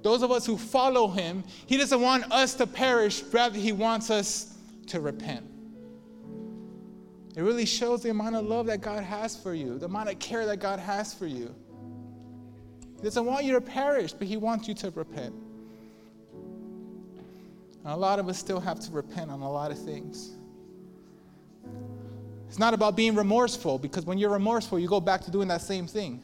Those 0.02 0.22
of 0.22 0.30
us 0.30 0.46
who 0.46 0.56
follow 0.56 1.08
him, 1.08 1.42
he 1.66 1.76
doesn't 1.76 2.00
want 2.00 2.30
us 2.30 2.54
to 2.54 2.66
perish, 2.68 3.24
rather, 3.32 3.58
he 3.58 3.72
wants 3.72 4.08
us 4.08 4.54
to 4.86 5.00
repent. 5.00 5.44
It 7.34 7.42
really 7.42 7.66
shows 7.66 8.04
the 8.04 8.10
amount 8.10 8.36
of 8.36 8.46
love 8.46 8.66
that 8.66 8.80
God 8.80 9.02
has 9.02 9.36
for 9.36 9.52
you, 9.52 9.80
the 9.80 9.86
amount 9.86 10.10
of 10.10 10.20
care 10.20 10.46
that 10.46 10.58
God 10.58 10.78
has 10.78 11.12
for 11.12 11.26
you. 11.26 11.52
He 12.98 13.02
doesn't 13.02 13.26
want 13.26 13.44
you 13.44 13.54
to 13.54 13.60
perish, 13.60 14.12
but 14.12 14.28
he 14.28 14.36
wants 14.36 14.68
you 14.68 14.74
to 14.74 14.92
repent. 14.92 15.34
And 17.82 17.92
a 17.92 17.96
lot 17.96 18.20
of 18.20 18.28
us 18.28 18.38
still 18.38 18.60
have 18.60 18.78
to 18.78 18.92
repent 18.92 19.32
on 19.32 19.40
a 19.40 19.50
lot 19.50 19.72
of 19.72 19.84
things. 19.84 20.36
It's 22.46 22.60
not 22.60 22.74
about 22.74 22.94
being 22.94 23.16
remorseful, 23.16 23.76
because 23.76 24.06
when 24.06 24.18
you're 24.18 24.30
remorseful, 24.30 24.78
you 24.78 24.86
go 24.86 25.00
back 25.00 25.22
to 25.22 25.32
doing 25.32 25.48
that 25.48 25.62
same 25.62 25.88
thing. 25.88 26.22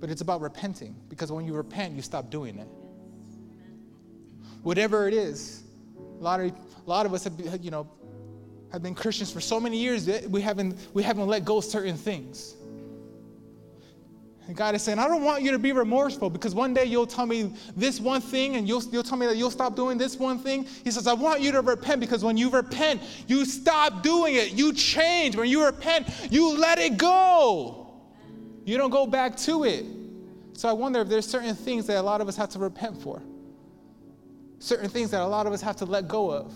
But 0.00 0.10
it's 0.10 0.20
about 0.20 0.40
repenting, 0.40 0.94
because 1.08 1.32
when 1.32 1.44
you 1.44 1.54
repent, 1.54 1.94
you 1.94 2.02
stop 2.02 2.30
doing 2.30 2.58
it. 2.58 2.68
Whatever 4.62 5.08
it 5.08 5.14
is, 5.14 5.64
a 5.96 6.22
lot 6.22 6.40
of, 6.40 6.50
a 6.50 6.88
lot 6.88 7.06
of 7.06 7.14
us 7.14 7.24
have, 7.24 7.34
you 7.60 7.70
know, 7.70 7.88
have 8.70 8.82
been 8.82 8.94
Christians 8.94 9.32
for 9.32 9.40
so 9.40 9.58
many 9.58 9.78
years 9.78 10.06
that 10.06 10.30
we 10.30 10.40
haven't, 10.40 10.76
we 10.94 11.02
haven't 11.02 11.26
let 11.26 11.44
go 11.44 11.58
of 11.58 11.64
certain 11.64 11.96
things. 11.96 12.54
And 14.46 14.56
God 14.56 14.74
is 14.74 14.82
saying, 14.82 14.98
I 14.98 15.06
don't 15.08 15.22
want 15.22 15.42
you 15.42 15.50
to 15.50 15.58
be 15.58 15.72
remorseful 15.72 16.30
because 16.30 16.54
one 16.54 16.72
day 16.72 16.86
you'll 16.86 17.06
tell 17.06 17.26
me 17.26 17.52
this 17.76 18.00
one 18.00 18.22
thing 18.22 18.56
and 18.56 18.66
you'll, 18.66 18.82
you'll 18.84 19.02
tell 19.02 19.18
me 19.18 19.26
that 19.26 19.36
you'll 19.36 19.50
stop 19.50 19.76
doing 19.76 19.98
this 19.98 20.16
one 20.16 20.38
thing. 20.38 20.66
He 20.84 20.90
says, 20.90 21.06
I 21.06 21.12
want 21.12 21.42
you 21.42 21.52
to 21.52 21.60
repent 21.60 22.00
because 22.00 22.24
when 22.24 22.38
you 22.38 22.48
repent, 22.48 23.02
you 23.26 23.44
stop 23.44 24.02
doing 24.02 24.36
it. 24.36 24.52
You 24.52 24.72
change. 24.72 25.36
When 25.36 25.50
you 25.50 25.66
repent, 25.66 26.08
you 26.30 26.56
let 26.56 26.78
it 26.78 26.96
go. 26.96 27.87
You 28.68 28.76
don't 28.76 28.90
go 28.90 29.06
back 29.06 29.34
to 29.38 29.64
it. 29.64 29.86
So 30.52 30.68
I 30.68 30.74
wonder 30.74 31.00
if 31.00 31.08
there's 31.08 31.26
certain 31.26 31.54
things 31.54 31.86
that 31.86 31.96
a 31.96 32.02
lot 32.02 32.20
of 32.20 32.28
us 32.28 32.36
have 32.36 32.50
to 32.50 32.58
repent 32.58 33.00
for, 33.00 33.22
certain 34.58 34.90
things 34.90 35.10
that 35.12 35.22
a 35.22 35.26
lot 35.26 35.46
of 35.46 35.54
us 35.54 35.62
have 35.62 35.76
to 35.76 35.86
let 35.86 36.06
go 36.06 36.30
of. 36.30 36.52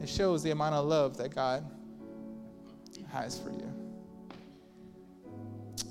It 0.00 0.08
shows 0.08 0.44
the 0.44 0.52
amount 0.52 0.76
of 0.76 0.86
love 0.86 1.16
that 1.16 1.34
God 1.34 1.64
has 3.10 3.40
for 3.40 3.50
you. 3.50 3.68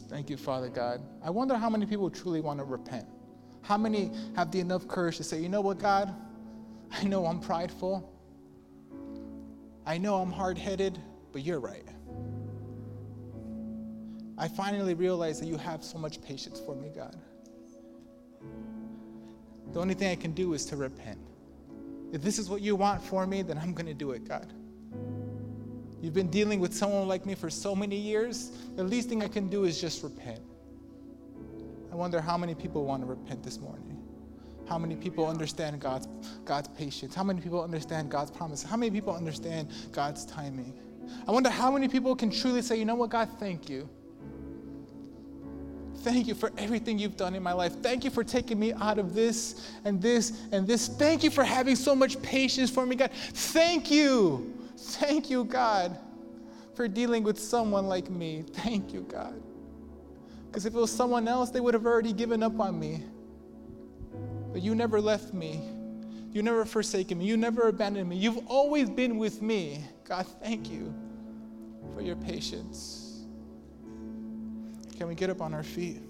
Thank 0.08 0.30
you, 0.30 0.38
Father 0.38 0.70
God. 0.70 1.02
I 1.22 1.30
wonder 1.30 1.58
how 1.58 1.70
many 1.70 1.86
people 1.86 2.10
truly 2.10 2.40
want 2.40 2.60
to 2.60 2.64
repent. 2.64 3.06
How 3.64 3.78
many 3.78 4.12
have 4.38 4.50
the 4.50 4.62
enough 4.62 4.88
courage 4.88 5.18
to 5.18 5.26
say, 5.26 5.42
you 5.42 5.50
know 5.50 5.60
what, 5.60 5.78
God? 5.78 6.16
I 6.90 7.04
know 7.04 7.26
I'm 7.26 7.42
prideful. 7.42 8.13
I 9.86 9.98
know 9.98 10.16
I'm 10.16 10.32
hard 10.32 10.58
headed, 10.58 11.00
but 11.32 11.44
you're 11.44 11.60
right. 11.60 11.88
I 14.38 14.48
finally 14.48 14.94
realize 14.94 15.40
that 15.40 15.46
you 15.46 15.58
have 15.58 15.84
so 15.84 15.98
much 15.98 16.22
patience 16.22 16.60
for 16.66 16.76
me, 16.76 16.90
God. 16.90 17.16
The 19.74 19.80
only 19.80 19.94
thing 19.94 20.12
I 20.12 20.16
can 20.16 20.32
do 20.32 20.54
is 20.54 20.66
to 20.68 20.76
repent. 20.76 21.20
If 22.12 22.22
this 22.22 22.38
is 22.38 22.50
what 22.50 22.62
you 22.62 22.76
want 22.76 23.02
for 23.02 23.26
me, 23.26 23.42
then 23.42 23.58
I'm 23.58 23.74
going 23.74 23.88
to 23.88 23.94
do 23.94 24.12
it, 24.12 24.28
God. 24.28 24.54
You've 26.02 26.14
been 26.14 26.30
dealing 26.30 26.60
with 26.60 26.74
someone 26.74 27.08
like 27.08 27.26
me 27.26 27.34
for 27.34 27.50
so 27.50 27.76
many 27.76 27.96
years. 27.96 28.52
The 28.76 28.84
least 28.84 29.10
thing 29.10 29.24
I 29.24 29.28
can 29.28 29.50
do 29.50 29.64
is 29.64 29.80
just 29.80 30.04
repent. 30.04 30.42
I 31.92 31.96
wonder 31.96 32.20
how 32.22 32.38
many 32.38 32.56
people 32.56 32.86
want 32.86 33.02
to 33.04 33.08
repent 33.08 33.42
this 33.44 33.60
morning. 33.60 33.93
How 34.68 34.78
many 34.78 34.96
people 34.96 35.28
understand 35.28 35.80
God's, 35.80 36.08
God's 36.46 36.70
patience? 36.70 37.14
How 37.14 37.24
many 37.24 37.42
people 37.42 37.62
understand 37.62 38.10
God's 38.10 38.32
promise? 38.32 38.64
How 38.64 38.78
many 38.78 38.92
people 38.92 39.16
understand 39.16 39.70
God's 39.92 40.26
timing? 40.26 40.74
I 41.28 41.32
wonder 41.32 41.50
how 41.50 41.72
many 41.72 41.88
people 41.88 42.16
can 42.16 42.32
truly 42.32 42.62
say, 42.62 42.78
you 42.78 42.86
know 42.86 42.96
what, 42.96 43.10
God, 43.10 43.30
thank 43.40 43.70
you. 43.70 43.90
Thank 45.98 46.28
you 46.28 46.36
for 46.36 46.52
everything 46.58 47.00
you've 47.00 47.16
done 47.16 47.34
in 47.34 47.42
my 47.42 47.54
life. 47.54 47.82
Thank 47.82 48.04
you 48.04 48.10
for 48.10 48.24
taking 48.24 48.60
me 48.60 48.74
out 48.74 49.00
of 49.00 49.14
this 49.14 49.72
and 49.86 50.02
this 50.02 50.42
and 50.52 50.68
this. 50.68 50.88
Thank 50.88 51.24
you 51.24 51.30
for 51.30 51.46
having 51.46 51.78
so 51.78 51.96
much 51.96 52.22
patience 52.22 52.70
for 52.70 52.86
me, 52.86 52.96
God. 52.96 53.12
Thank 53.14 53.90
you. 53.90 54.54
Thank 54.76 55.30
you, 55.30 55.46
God, 55.46 55.98
for 56.76 56.90
dealing 56.90 57.24
with 57.24 57.40
someone 57.40 57.88
like 57.88 58.10
me. 58.10 58.44
Thank 58.54 58.94
you, 58.94 59.02
God. 59.02 59.42
Because 60.48 60.66
if 60.66 60.76
it 60.76 60.78
was 60.78 60.92
someone 60.92 61.28
else, 61.28 61.52
they 61.52 61.62
would 61.62 61.74
have 61.74 61.86
already 61.86 62.12
given 62.12 62.44
up 62.44 62.60
on 62.60 62.80
me. 62.80 63.04
But 64.54 64.62
you 64.62 64.76
never 64.76 65.02
left 65.02 65.34
me. 65.34 65.62
You 66.32 66.44
never 66.44 66.64
forsaken 66.64 67.18
me. 67.18 67.26
You 67.26 67.38
never 67.38 67.68
abandoned 67.68 68.08
me. 68.08 68.16
You've 68.16 68.48
always 68.48 68.90
been 68.90 69.18
with 69.18 69.42
me. 69.42 69.84
God, 70.04 70.28
thank 70.42 70.70
you 70.70 70.94
for 71.94 72.02
your 72.02 72.16
patience. 72.16 73.26
Can 74.96 75.08
we 75.08 75.16
get 75.16 75.30
up 75.30 75.42
on 75.42 75.54
our 75.54 75.64
feet? 75.64 76.02